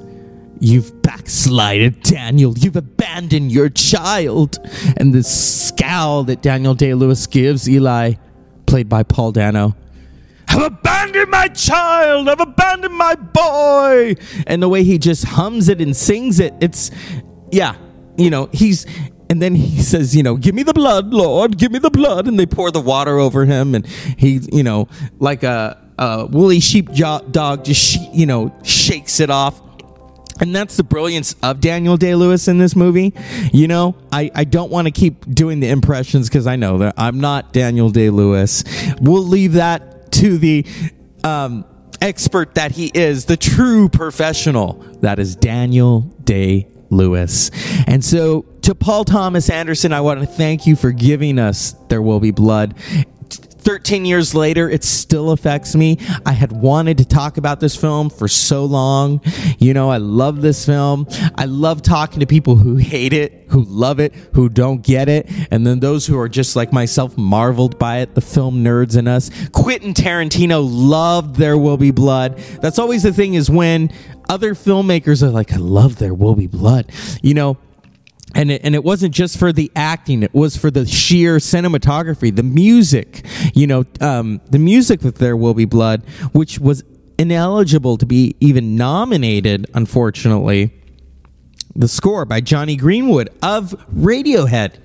[0.59, 2.57] You've backslided, Daniel.
[2.57, 4.57] You've abandoned your child.
[4.97, 8.13] And the scowl that Daniel Day Lewis gives Eli,
[8.65, 9.75] played by Paul Dano,
[10.47, 12.29] I've abandoned my child.
[12.29, 14.15] I've abandoned my boy.
[14.47, 16.91] And the way he just hums it and sings it, it's,
[17.51, 17.75] yeah,
[18.17, 18.85] you know, he's,
[19.29, 22.27] and then he says, you know, give me the blood, Lord, give me the blood.
[22.27, 23.75] And they pour the water over him.
[23.75, 24.87] And he, you know,
[25.19, 29.61] like a, a woolly sheep dog just, you know, shakes it off
[30.39, 33.13] and that's the brilliance of Daniel Day Lewis in this movie.
[33.53, 36.95] You know, I, I don't want to keep doing the impressions because I know that
[36.97, 38.63] I'm not Daniel Day Lewis.
[39.01, 40.65] We'll leave that to the
[41.23, 41.65] um,
[42.01, 44.73] expert that he is, the true professional.
[45.01, 47.51] That is Daniel Day Lewis.
[47.87, 52.01] And so, to Paul Thomas Anderson, I want to thank you for giving us There
[52.01, 52.75] Will Be Blood.
[53.65, 55.97] 13 years later, it still affects me.
[56.23, 59.21] I had wanted to talk about this film for so long.
[59.57, 61.07] You know, I love this film.
[61.35, 65.27] I love talking to people who hate it, who love it, who don't get it,
[65.49, 69.07] and then those who are just like myself, marveled by it, the film nerds in
[69.07, 69.31] us.
[69.49, 72.37] Quentin Tarantino loved There Will Be Blood.
[72.61, 73.91] That's always the thing is when
[74.29, 76.91] other filmmakers are like, I love There Will Be Blood.
[77.21, 77.57] You know,
[78.35, 82.35] and it, and it wasn't just for the acting it was for the sheer cinematography
[82.35, 86.83] the music you know um, the music with there will be blood which was
[87.17, 90.71] ineligible to be even nominated unfortunately
[91.75, 94.77] the score by jonny greenwood of radiohead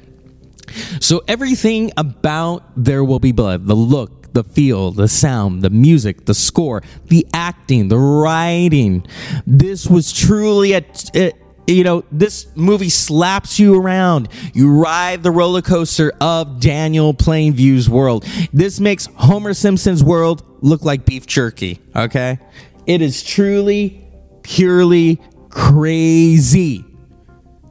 [1.01, 6.27] so everything about there will be blood the look the feel, the sound, the music,
[6.27, 9.05] the score, the acting, the writing.
[9.47, 10.85] This was truly a,
[11.15, 11.33] a,
[11.71, 14.29] you know, this movie slaps you around.
[14.53, 18.25] You ride the roller coaster of Daniel Plainview's world.
[18.53, 22.39] This makes Homer Simpson's world look like beef jerky, okay?
[22.87, 24.05] It is truly,
[24.43, 26.85] purely crazy.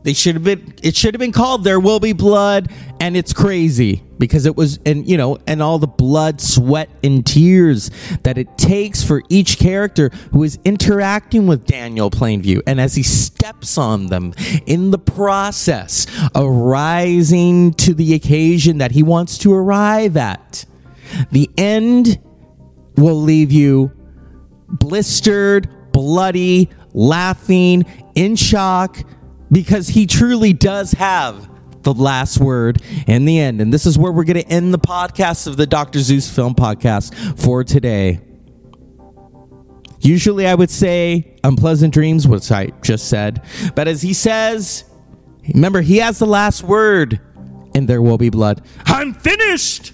[0.10, 3.32] They should have been it should have been called There Will Be Blood and it's
[3.32, 7.92] crazy because it was and you know and all the blood, sweat and tears
[8.24, 13.04] that it takes for each character who is interacting with Daniel Plainview and as he
[13.04, 14.34] steps on them
[14.66, 20.66] in the process arising to the occasion that he wants to arrive at.
[21.30, 22.20] The end
[22.98, 23.92] will leave you
[24.70, 27.86] blistered, bloody, laughing,
[28.16, 28.98] in shock
[29.52, 31.50] because he truly does have
[31.84, 33.62] the last word in the end.
[33.62, 36.00] And this is where we're going to end the podcast of the Dr.
[36.00, 38.20] Zeus Film Podcast for today.
[40.02, 43.44] Usually I would say unpleasant dreams, which I just said.
[43.76, 44.86] But as he says,
[45.54, 47.20] remember, he has the last word,
[47.76, 48.62] and there will be blood.
[48.86, 49.94] I'm finished!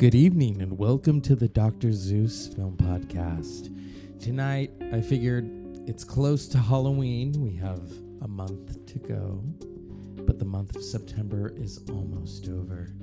[0.00, 1.92] Good evening and welcome to the Dr.
[1.92, 3.68] Zeus Film Podcast.
[4.18, 5.44] Tonight, I figured
[5.86, 7.32] it's close to Halloween.
[7.32, 7.82] We have
[8.22, 9.44] a month to go,
[10.24, 12.94] but the month of September is almost over.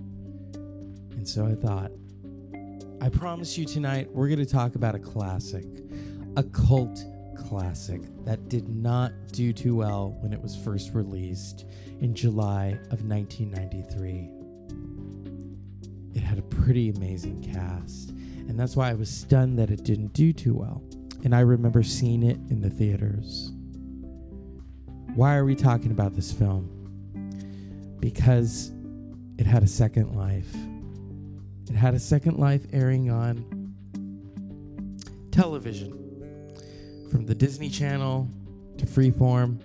[1.11, 1.91] And so I thought,
[2.99, 5.67] I promise you tonight, we're going to talk about a classic,
[6.35, 7.05] a cult
[7.37, 11.67] classic that did not do too well when it was first released
[12.01, 14.36] in July of 1993
[16.17, 18.09] it had a pretty amazing cast.
[18.09, 20.81] And that's why I was stunned that it didn't do too well.
[21.23, 23.51] And I remember seeing it in the theaters.
[25.13, 26.73] Why are we talking about this film?
[27.99, 28.71] Because
[29.37, 30.51] it had a second life.
[31.69, 33.75] It had a second life airing on
[35.29, 35.91] television
[37.11, 38.27] from the Disney Channel
[38.77, 39.61] to Freeform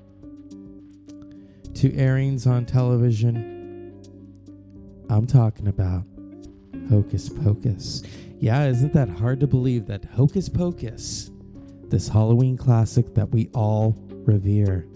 [1.74, 3.50] to airings on television.
[5.08, 6.04] I'm talking about
[6.88, 8.02] Hocus Pocus.
[8.38, 11.30] Yeah, isn't that hard to believe that Hocus Pocus,
[11.84, 14.86] this Halloween classic that we all revere,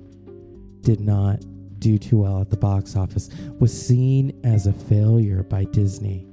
[0.81, 1.45] did not
[1.79, 6.27] do too well at the box office, was seen as a failure by Disney.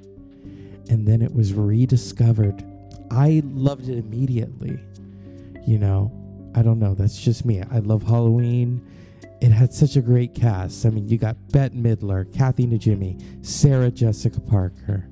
[0.89, 2.63] And then it was rediscovered.
[3.11, 4.79] I loved it immediately.
[5.65, 6.11] You know,
[6.55, 6.93] I don't know.
[6.93, 7.61] That's just me.
[7.71, 8.85] I love Halloween.
[9.41, 10.85] It had such a great cast.
[10.85, 15.09] I mean, you got Bette Midler, Kathy Najimy, Sarah Jessica Parker.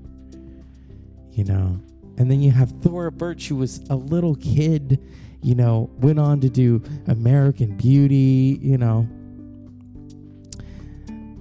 [1.32, 1.79] You know,
[2.17, 5.01] and then you have Thora Birch, who was a little kid.
[5.41, 8.59] You know, went on to do American Beauty.
[8.61, 9.07] You know,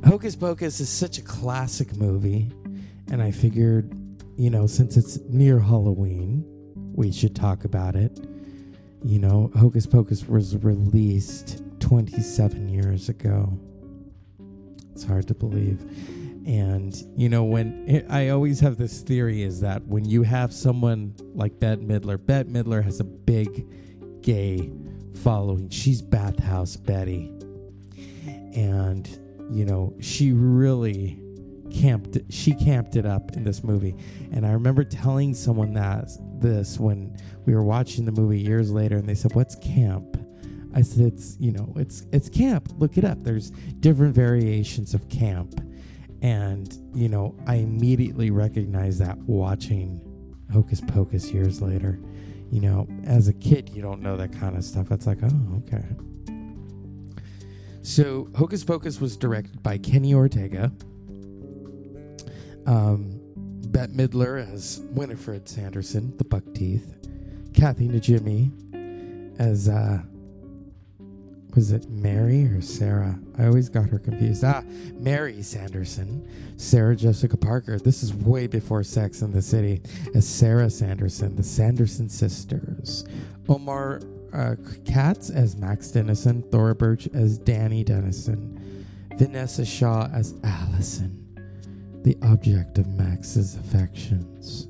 [0.07, 2.51] Hocus Pocus is such a classic movie,
[3.11, 3.95] and I figured,
[4.36, 6.45] you know, since it's near Halloween,
[6.95, 8.18] we should talk about it.
[9.05, 13.59] You know, Hocus Pocus was released 27 years ago.
[14.93, 15.82] It's hard to believe.
[16.47, 20.53] And, you know, when it, I always have this theory is that when you have
[20.53, 23.66] someone like Bette Midler, Bette Midler has a big
[24.22, 24.70] gay
[25.22, 25.68] following.
[25.68, 27.32] She's Bathhouse Betty.
[28.55, 29.07] And,
[29.51, 31.20] you know, she really
[31.70, 33.95] camped she camped it up in this movie.
[34.32, 36.09] And i remember telling someone that
[36.41, 37.16] this when
[37.47, 40.16] we were watching the movie years later and they said what's camp?
[40.74, 42.72] I said it's you know it's it's camp.
[42.78, 43.22] Look it up.
[43.22, 45.61] There's different variations of camp
[46.23, 50.01] and you know i immediately recognized that watching
[50.53, 51.99] hocus pocus years later.
[52.51, 54.91] You know as a kid you don't know that kind of stuff.
[54.91, 55.85] It's like oh okay.
[57.83, 60.73] So hocus pocus was directed by kenny ortega.
[62.66, 63.21] Um,
[63.71, 66.97] Bette Midler as Winifred Sanderson, the buck teeth.
[67.55, 70.03] Kathy Najimy as, uh,
[71.55, 73.18] was it Mary or Sarah?
[73.38, 74.44] I always got her confused.
[74.44, 74.62] Ah,
[74.94, 76.28] Mary Sanderson.
[76.57, 77.78] Sarah Jessica Parker.
[77.78, 79.82] This is way before Sex in the City.
[80.14, 83.05] As Sarah Sanderson, the Sanderson sisters.
[83.48, 84.01] Omri
[84.32, 86.42] uh, Katz as Max Dennison.
[86.51, 88.86] Thora Birch as Danny Dennison.
[89.16, 91.20] Vinessa Shaw as Allison
[92.03, 94.68] the object of Max's affections.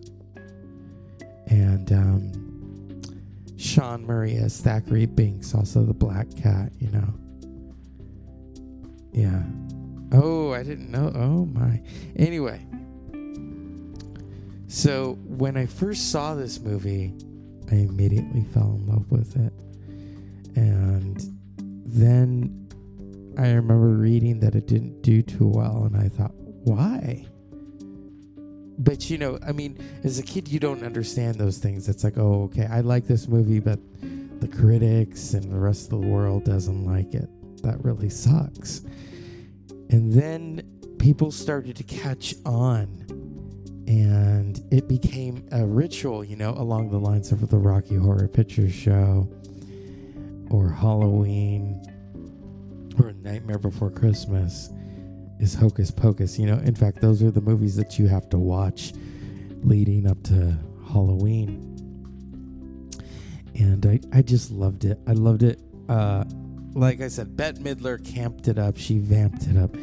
[1.46, 2.49] And um,
[3.60, 7.12] Sean Murray Thackery Binx, also the black cat, you know.
[9.12, 9.42] Yeah.
[10.12, 11.12] Oh, I didn't know.
[11.14, 11.82] Oh, my.
[12.16, 12.66] Anyway.
[14.66, 17.12] So, when I first saw this movie,
[17.70, 19.52] I immediately fell in love with it.
[20.56, 21.22] And
[21.84, 22.66] then
[23.36, 27.26] I remember reading that it didn't do too well, and I thought, why?
[28.80, 31.86] But you know, I mean, as a kid, you don't understand those things.
[31.86, 33.78] It's like, oh, okay, I like this movie, but
[34.40, 37.28] the critics and the rest of the world doesn't like it.
[37.62, 38.80] That really sucks.
[39.90, 40.62] And then
[40.98, 43.04] people started to catch on,
[43.86, 48.70] and it became a ritual, you know, along the lines of the Rocky Horror Picture
[48.70, 49.28] Show
[50.50, 51.82] or Halloween
[52.98, 54.70] or Nightmare Before Christmas
[55.40, 56.38] is Hocus Pocus.
[56.38, 58.92] You know, in fact, those are the movies that you have to watch
[59.62, 60.56] leading up to
[60.92, 61.66] Halloween.
[63.54, 64.98] And I, I just loved it.
[65.06, 65.60] I loved it.
[65.88, 66.24] Uh,
[66.74, 68.76] like I said, Bette Midler camped it up.
[68.76, 69.74] She vamped it up.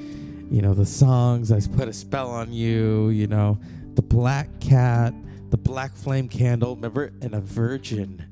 [0.49, 3.59] You know, the songs, I put a spell on you, you know,
[3.95, 5.13] the black cat,
[5.49, 7.11] the black flame candle, remember?
[7.21, 8.25] And a virgin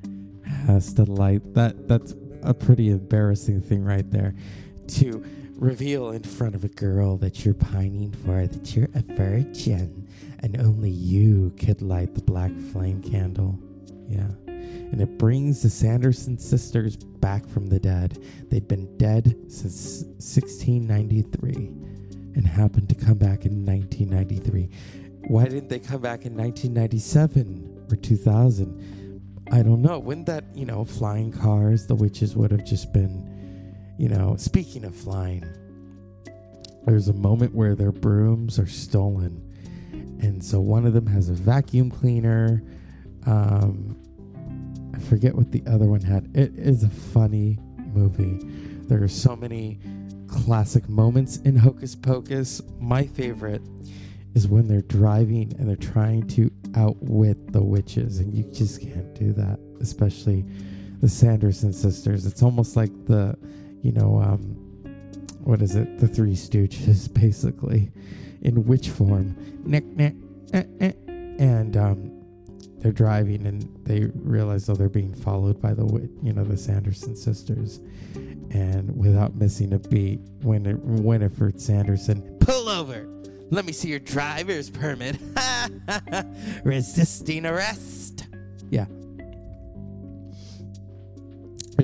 [0.66, 1.54] has to light.
[1.54, 4.34] That that's a pretty embarrassing thing right there.
[4.88, 10.08] To reveal in front of a girl that you're pining for that you're a virgin
[10.40, 13.58] and only you could light the black flame candle.
[14.08, 14.28] Yeah.
[14.48, 18.24] And it brings the Sanderson sisters back from the dead.
[18.50, 21.56] They'd been dead since 1693
[22.36, 24.70] and happened to come back in 1993.
[25.28, 29.42] Why didn't they come back in 1997 or 2000?
[29.52, 30.00] I don't know.
[30.00, 33.35] Wouldn't that, you know, flying cars, the witches would have just been
[33.98, 35.46] you know, speaking of flying,
[36.86, 39.42] there's a moment where their brooms are stolen.
[40.22, 42.64] And so one of them has a vacuum cleaner.
[43.26, 43.98] Um,
[44.94, 46.30] I forget what the other one had.
[46.36, 47.58] It is a funny
[47.94, 48.40] movie.
[48.88, 49.80] There are so many
[50.28, 52.62] classic moments in Hocus Pocus.
[52.80, 53.62] My favorite
[54.36, 59.14] is when they're driving and they're trying to outwit the witches, and you just can't
[59.16, 60.46] do that, especially
[61.00, 62.26] the Sanderson sisters.
[62.26, 63.38] It's almost like the,
[63.86, 64.40] you know, um,
[65.44, 66.00] what is it?
[66.00, 67.92] The Three Stooges, basically,
[68.42, 69.36] in witch form.
[69.64, 70.16] Nick, nick,
[70.54, 70.94] eh, eh.
[71.38, 72.12] And um,
[72.80, 75.86] they're driving and they realize, oh, they're being followed by the,
[76.24, 77.80] you know, the Sanderson sisters.
[78.50, 83.08] And without missing a beat, Win- Winifred Sanderson, pull over.
[83.52, 85.18] Let me see your driver's permit.
[86.64, 88.26] Resisting arrest.
[88.72, 88.88] Yeah.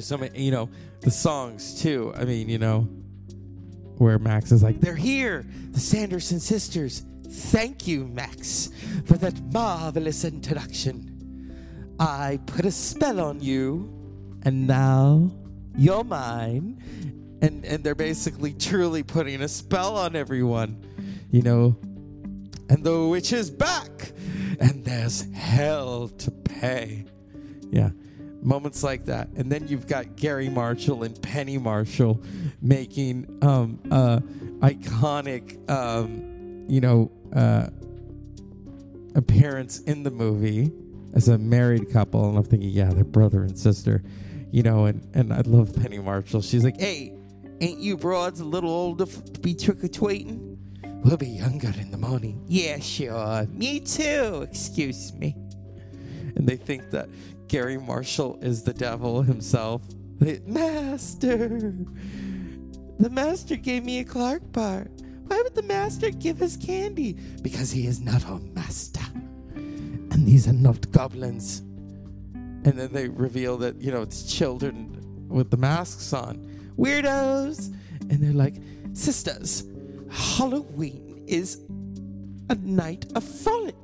[0.01, 0.69] So many, you know,
[1.01, 2.13] the songs too.
[2.15, 2.81] I mean, you know,
[3.97, 7.05] where Max is like, they're here, the Sanderson sisters.
[7.27, 8.71] Thank you, Max,
[9.05, 11.95] for that marvelous introduction.
[11.99, 13.93] I put a spell on you,
[14.43, 15.31] and now
[15.77, 16.81] you're mine.
[17.43, 20.85] And and they're basically truly putting a spell on everyone,
[21.31, 21.77] you know.
[22.69, 24.11] And the witch is back,
[24.59, 27.05] and there's hell to pay.
[27.71, 27.91] Yeah
[28.41, 29.29] moments like that.
[29.35, 32.21] And then you've got Garry Marshall and Penny Marshall
[32.61, 34.19] making um, uh,
[34.59, 37.67] iconic, um, you know, uh,
[39.15, 40.71] appearance in the movie
[41.13, 42.29] as a married couple.
[42.29, 44.03] And I'm thinking, yeah, they're brother and sister,
[44.51, 44.85] you know.
[44.85, 46.41] And and I love Penny Marshall.
[46.41, 47.13] She's like, hey,
[47.59, 50.57] ain't you broads a little older to be trick or treating?
[51.03, 52.43] We'll be younger in the morning.
[52.47, 53.47] Yeah, sure.
[53.47, 54.47] Me too.
[54.49, 55.35] Excuse me.
[56.35, 57.09] And they think that
[57.51, 59.81] Garry Marshall is the devil himself.
[60.19, 61.75] The master!
[62.97, 64.87] The master gave me a Clark bar.
[65.27, 67.17] Why would the master give us candy?
[67.41, 69.03] Because he is not our master.
[69.53, 71.59] And these are not goblins.
[72.63, 76.37] And then they reveal that, you know, it's children with the masks on.
[76.77, 77.75] Weirdos!
[78.09, 78.61] And they're like,
[78.93, 79.65] sisters,
[80.09, 81.59] Halloween is
[82.47, 83.75] a night of frolic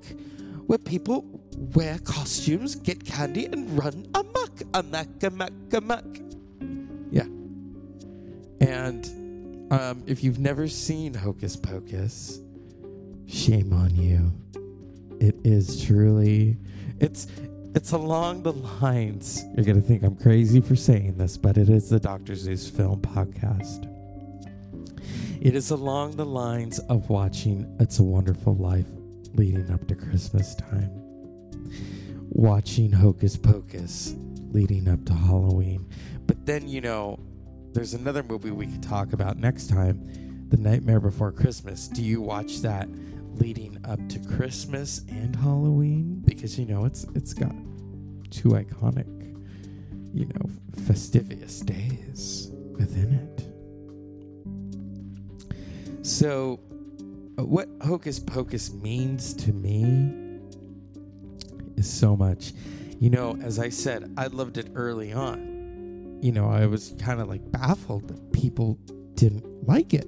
[0.67, 4.61] where people wear costumes, get candy, and run amok.
[4.73, 6.05] Amok, amok, amok.
[7.11, 7.25] Yeah.
[8.61, 12.39] And um, if you've never seen Hocus Pocus,
[13.25, 14.31] shame on you.
[15.19, 16.57] It is truly,
[16.99, 17.27] it's
[17.75, 19.43] it's along the lines.
[19.55, 22.35] You're gonna think I'm crazy for saying this, but it is the Dr.
[22.35, 23.91] Zeus Film Podcast.
[25.41, 28.87] It is along the lines of watching It's a Wonderful Life
[29.33, 31.06] leading up to Christmas time
[32.37, 34.13] watching Hocus Pocus
[34.51, 35.89] leading up to Halloween.
[36.27, 37.19] But then, you know,
[37.73, 41.87] there's another movie we could talk about next time The Nightmare Before Christmas.
[41.87, 42.87] Do you watch that
[43.33, 46.21] leading up to Christmas and Halloween?
[46.25, 47.55] Because, you know, it's it's got
[48.29, 49.07] two iconic,
[50.13, 50.47] you know,
[50.85, 53.45] fastidious days within it.
[56.05, 56.59] So,
[57.35, 60.26] what Hocus Pocus means to me
[61.77, 62.53] is so much.
[62.99, 66.19] You know, as I said, I loved it early on.
[66.21, 68.79] You know, I was kind of like baffled that people
[69.13, 70.07] didn't like it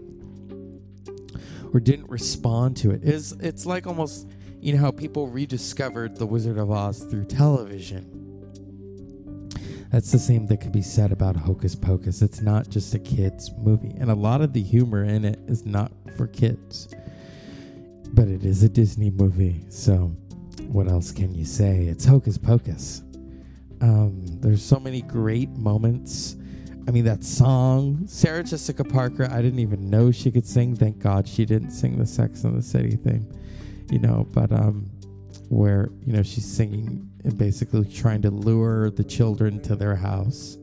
[1.74, 3.04] or didn't respond to it.
[3.04, 4.28] Is it's like almost
[4.60, 8.16] you know how people rediscovered The Wizard of Oz through television.
[9.92, 12.22] That's the same that could be said about Hocus Pocus.
[12.22, 15.66] It's not just a kids movie, and a lot of the humor in it is
[15.66, 16.94] not for kids.
[18.12, 20.16] But it is a Disney movie, so
[20.68, 21.86] what else can you say?
[21.86, 23.02] It's hocus pocus.
[23.82, 26.36] Um, there's so many great moments.
[26.88, 30.76] I mean, that song, Sarah Jessica Parker, I didn't even know she could sing.
[30.76, 33.32] Thank God she didn't sing the Sex and the City thing,
[33.92, 34.90] you know, but um,
[35.50, 40.58] where, you know, she's singing and basically trying to lure the children to their house.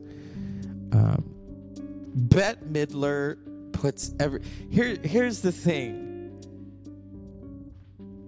[0.91, 1.23] Um,
[2.13, 3.37] Bette Midler
[3.71, 4.41] puts every.
[4.69, 6.06] Here, here's the thing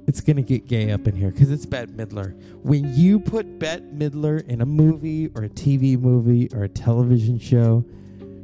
[0.10, 2.34] it's gonna get gay up in here because it's Bette Midler.
[2.64, 7.38] When you put Bette Midler in a movie or a TV movie or a television
[7.38, 7.86] show,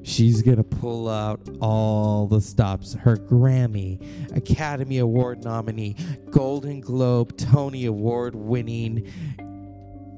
[0.03, 2.93] she's gonna pull out all the stops.
[2.93, 3.99] Her Grammy,
[4.37, 5.95] Academy Award nominee,
[6.29, 9.11] Golden Globe, Tony Award winning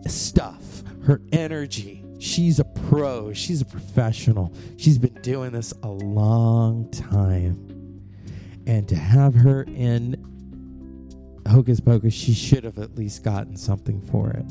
[0.05, 0.83] stuff.
[1.05, 2.03] Her energy.
[2.19, 3.31] She's a pro.
[3.31, 4.53] She's a professional.
[4.75, 8.03] She's been doing this a long time.
[8.65, 10.36] And to have her in
[11.47, 14.45] Hocus Pocus, she should have at least gotten something for it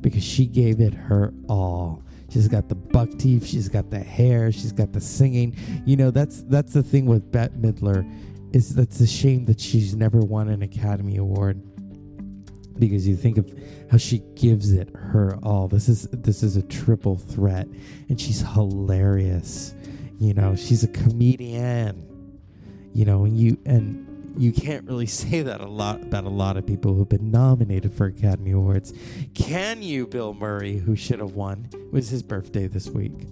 [0.00, 2.02] because she gave it her all.
[2.30, 5.56] She's got the buck teeth, she's got the hair, she's got the singing.
[5.86, 8.08] You know, that's that's the thing with Bette Midler
[8.54, 11.62] is that's a shame that she's never won an Academy Award
[12.78, 13.52] because you think of
[13.90, 15.68] how she gives it her all.
[15.68, 17.68] This is this is a triple threat
[18.08, 19.74] and she's hilarious.
[20.18, 22.10] You know, she's a comedian.
[22.92, 26.56] You know, and you and you can't really say that a lot about a lot
[26.56, 28.92] of people who've been nominated for Academy Awards.
[29.34, 31.68] Can you, Bill Murray, who should have won?
[31.72, 33.28] It was his birthday this week.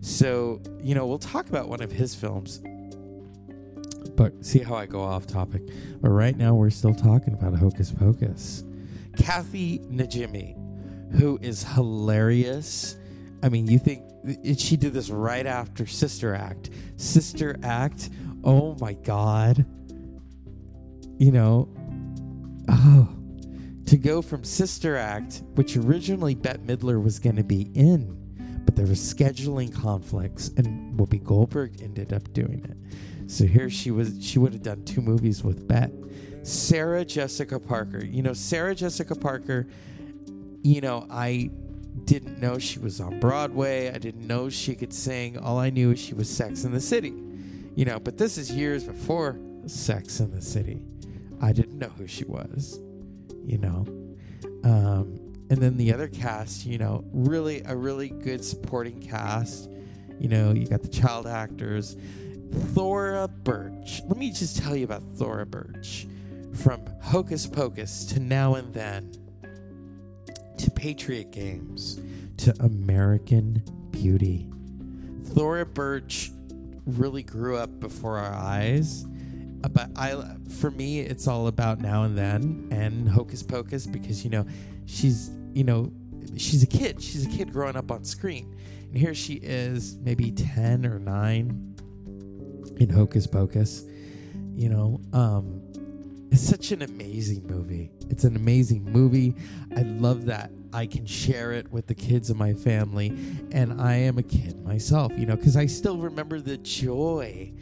[0.00, 2.60] So, you know, we'll talk about one of his films.
[4.16, 5.62] But see how I go off topic.
[6.00, 8.64] But right now, we're still talking about Hocus Pocus.
[9.16, 10.56] Kathy Najimy,
[11.18, 12.96] who is hilarious.
[13.42, 14.02] I mean, you think
[14.58, 16.70] she did this right after Sister Act.
[16.96, 18.10] Sister Act,
[18.44, 19.64] oh my God.
[21.18, 21.68] You know,
[22.68, 23.08] oh,
[23.86, 28.74] to go from Sister Act, which originally Bette Midler was going to be in, but
[28.76, 33.30] there was scheduling conflicts, and Whoopi Goldberg ended up doing it.
[33.30, 35.92] So here she was, she would have done two movies with Bette.
[36.42, 38.04] Sarah Jessica Parker.
[38.04, 39.66] You know, Sarah Jessica Parker,
[40.62, 41.50] you know, I
[42.04, 43.90] didn't know she was on Broadway.
[43.90, 45.38] I didn't know she could sing.
[45.38, 47.14] All I knew is she was Sex in the City.
[47.74, 50.82] You know, but this is years before Sex in the City.
[51.44, 52.80] I didn't know who she was,
[53.44, 53.84] you know.
[54.64, 59.70] Um, and then the other cast, you know, really a really good supporting cast.
[60.18, 61.98] You know, you got the child actors.
[62.72, 64.00] Thora Birch.
[64.06, 66.06] Let me just tell you about Thora Birch.
[66.54, 69.12] From Hocus Pocus to Now and Then
[70.56, 72.00] to Patriot Games
[72.38, 74.48] to American Beauty.
[75.24, 76.30] Thora Birch
[76.86, 79.04] really grew up before our eyes.
[79.64, 80.22] Uh, but I,
[80.58, 84.44] for me, it's all about now and then and Hocus Pocus because you know
[84.84, 85.90] she's you know
[86.36, 87.02] she's a kid.
[87.02, 88.54] She's a kid growing up on screen,
[88.88, 91.74] and here she is, maybe ten or nine
[92.76, 93.84] in Hocus Pocus.
[94.54, 95.62] You know, um,
[96.30, 97.90] it's such an amazing movie.
[98.10, 99.34] It's an amazing movie.
[99.74, 103.16] I love that I can share it with the kids of my family.
[103.52, 107.52] And I am a kid myself, you know, because I still remember the joy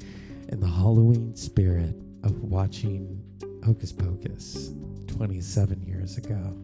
[0.52, 3.20] and the Halloween spirit of watching
[3.64, 4.70] Hocus Pocus
[5.08, 6.56] 27 years ago.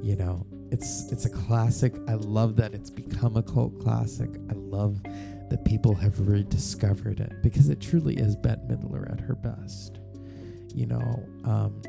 [0.00, 1.94] You know, it's it's a classic.
[2.08, 4.30] I love that it's become a cult classic.
[4.48, 9.34] I love that people have rediscovered it because it truly is Bette Midler at her
[9.34, 10.00] best
[10.74, 11.82] you know, um,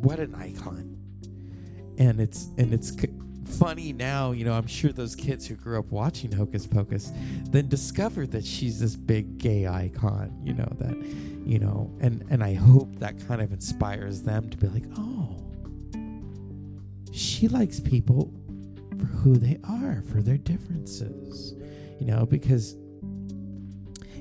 [0.00, 0.98] what an icon.
[1.98, 2.90] And it's and it's
[3.52, 7.12] funny now, you know, I'm sure those kids who grew up watching Hocus Pocus
[7.50, 10.96] then discovered that she's this big gay icon, you know, that
[11.44, 15.36] you know, and and I hope that kind of inspires them to be like, "Oh,
[17.12, 18.32] she likes people
[18.98, 21.54] for who they are, for their differences."
[21.98, 22.76] You know, because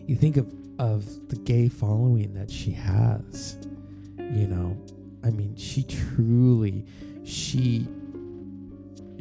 [0.07, 3.57] you think of of the gay following that she has.
[4.17, 4.77] You know,
[5.23, 6.85] I mean, she truly,
[7.23, 7.87] she,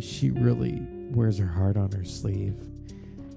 [0.00, 2.56] she really wears her heart on her sleeve.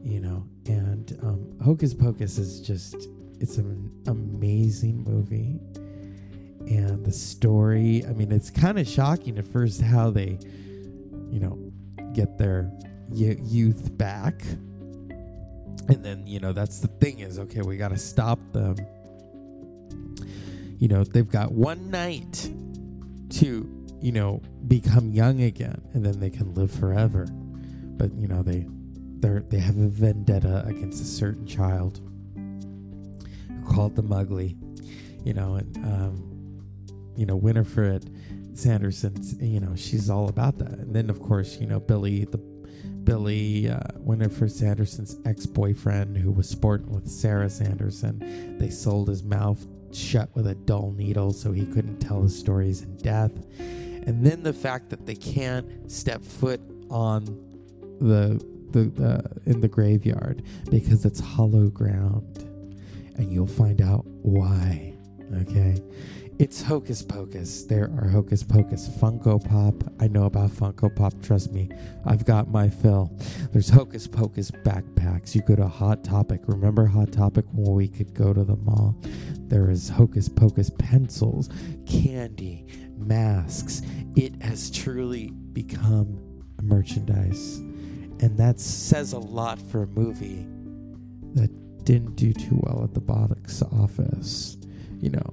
[0.04, 3.08] You know, and um, Hocus Pocus is just,
[3.40, 5.60] it's an amazing movie.
[6.68, 10.40] And the story, I mean, it's kind of shocking at first how they,
[11.30, 11.58] you know,
[12.14, 12.70] get their
[13.14, 14.42] youth back
[15.90, 18.76] and then you know that's the thing is okay we got to stop them
[20.80, 22.50] you know they've got one night
[23.30, 27.26] to you know become young again and then they can live forever
[27.98, 28.68] but you know they
[29.20, 32.02] they they have a vendetta against a certain child
[33.66, 34.58] called the mugly
[35.24, 36.62] you know and um
[37.16, 38.12] you know winifred
[38.54, 42.38] sanderson you know she's all about that and then of course you know billy the
[43.04, 48.58] Billy, uh, Winifred Sanderson's ex boyfriend, who was sporting with Sarah Sanderson.
[48.58, 52.82] They sold his mouth shut with a dull needle so he couldn't tell his stories
[52.82, 53.32] in death.
[54.06, 57.26] And then the fact that they can't step foot on
[58.00, 58.44] the
[58.74, 62.40] the, in the graveyard because it's hollow ground,
[63.16, 64.96] and you'll find out why.
[65.42, 65.82] Okay,
[66.40, 67.64] it's Hocus Pocus.
[67.66, 69.76] There are Hocus Pocus Funko Pop.
[70.00, 71.14] I know about Funko Pop.
[71.22, 71.70] Trust me,
[72.06, 73.12] I've got my fill.
[73.52, 75.36] There's Hocus Pocus backpacks.
[75.36, 76.42] You go to Hot Topic.
[76.48, 78.96] Remember Hot Topic when we could go to the mall?
[79.48, 81.50] There is Hocus Pocus pencils,
[81.86, 82.66] candy,
[82.98, 83.82] masks.
[84.16, 86.20] It has truly become
[86.62, 87.58] merchandise.
[87.58, 90.48] And that says a lot for a movie
[91.34, 91.50] that
[91.84, 94.58] didn't do too well at the box office.
[95.00, 95.30] You know,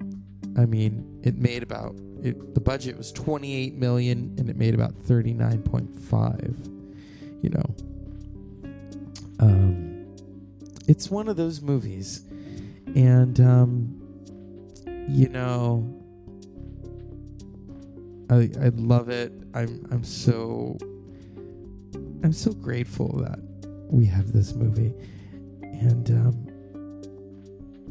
[0.57, 4.95] I mean, it made about it, the budget was 28 million and it made about
[4.95, 6.67] 39.5.
[7.43, 7.75] You know,
[9.39, 10.07] um,
[10.87, 12.27] it's one of those movies,
[12.95, 13.97] and um,
[15.09, 16.00] you know,
[18.31, 19.33] I I love it.
[19.55, 20.79] I'm I'm so
[22.23, 23.41] I'm so grateful that
[23.91, 24.95] we have this movie,
[25.63, 26.47] and um,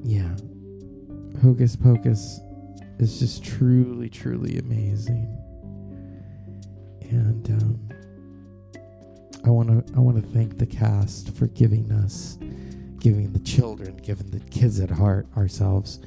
[0.04, 0.34] yeah,
[1.42, 2.40] Hocus Pocus
[3.00, 5.36] is just truly, truly amazing.
[7.02, 7.90] And um,
[9.46, 12.38] I want to I want to thank the cast for giving us,
[13.00, 16.00] giving the children, giving the kids at heart ourselves,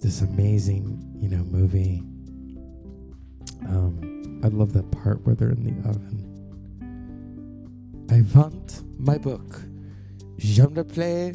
[0.00, 2.04] this amazing you know movie.
[3.68, 6.24] Um, I love that part where they're in the oven.
[8.10, 9.62] I want my book.
[10.38, 11.34] J'aime le play.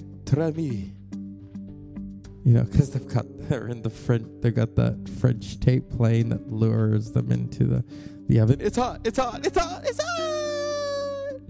[2.45, 4.27] You know, because they've got they're in the French.
[4.41, 7.83] They've got that French tape playing that lures them into the
[8.27, 8.61] the oven.
[8.61, 9.01] It's hot.
[9.03, 9.45] It's hot.
[9.45, 9.81] It's hot.
[9.85, 11.41] It's hot.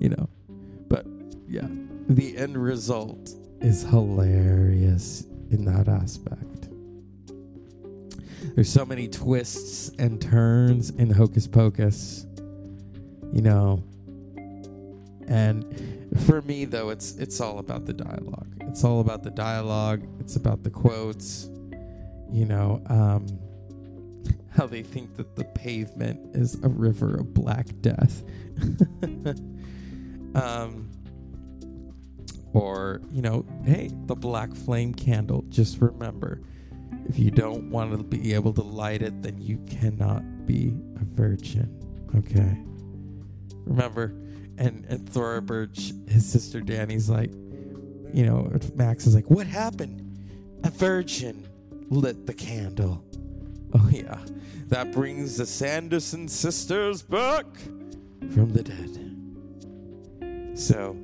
[0.00, 0.28] You know,
[0.88, 1.06] but
[1.46, 1.68] yeah,
[2.08, 3.30] the end result
[3.60, 6.53] is hilarious in that aspect.
[8.54, 12.26] There's so many twists and turns in Hocus Pocus.
[13.32, 13.82] You know,
[15.26, 15.64] and
[16.26, 18.54] for me though, it's it's all about the dialogue.
[18.60, 20.06] It's all about the dialogue.
[20.20, 21.50] It's about the quotes.
[22.30, 23.26] You know, um,
[24.56, 28.22] how they think that the pavement is a river of black death.
[30.34, 30.90] um,
[32.52, 35.44] or, you know, hey, the black flame candle.
[35.48, 36.40] Just remember,
[37.06, 41.04] if you don't want to be able to light it, then you cannot be a
[41.04, 41.68] virgin.
[42.16, 42.58] Okay?
[43.66, 44.14] Remember,
[44.58, 47.32] and, and Thora Birch, his sister Danny's like,
[48.12, 50.00] you know, Max is like, what happened?
[50.64, 51.46] A virgin
[51.90, 53.04] lit the candle.
[53.76, 54.20] Oh, yeah.
[54.68, 57.44] That brings the Sanderson sisters back
[58.32, 60.56] from the dead.
[60.56, 60.96] So,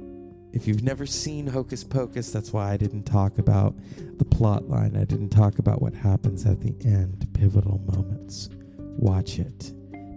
[0.53, 3.75] if you've never seen Hocus Pocus, that's why I didn't talk about
[4.19, 4.97] the plot line.
[4.97, 8.49] I didn't talk about what happens at the end, pivotal moments.
[8.79, 9.73] Watch it.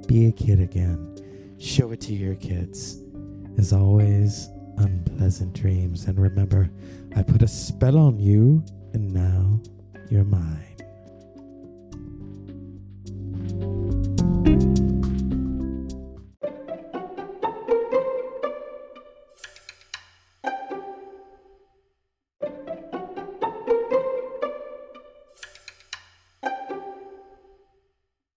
[0.08, 1.56] Be a kid again.
[1.60, 3.00] Show it to your kids.
[3.58, 6.06] As always, unpleasant dreams.
[6.06, 6.70] And remember,
[7.16, 9.62] I put a spell on you, and now
[10.10, 10.74] you're mine.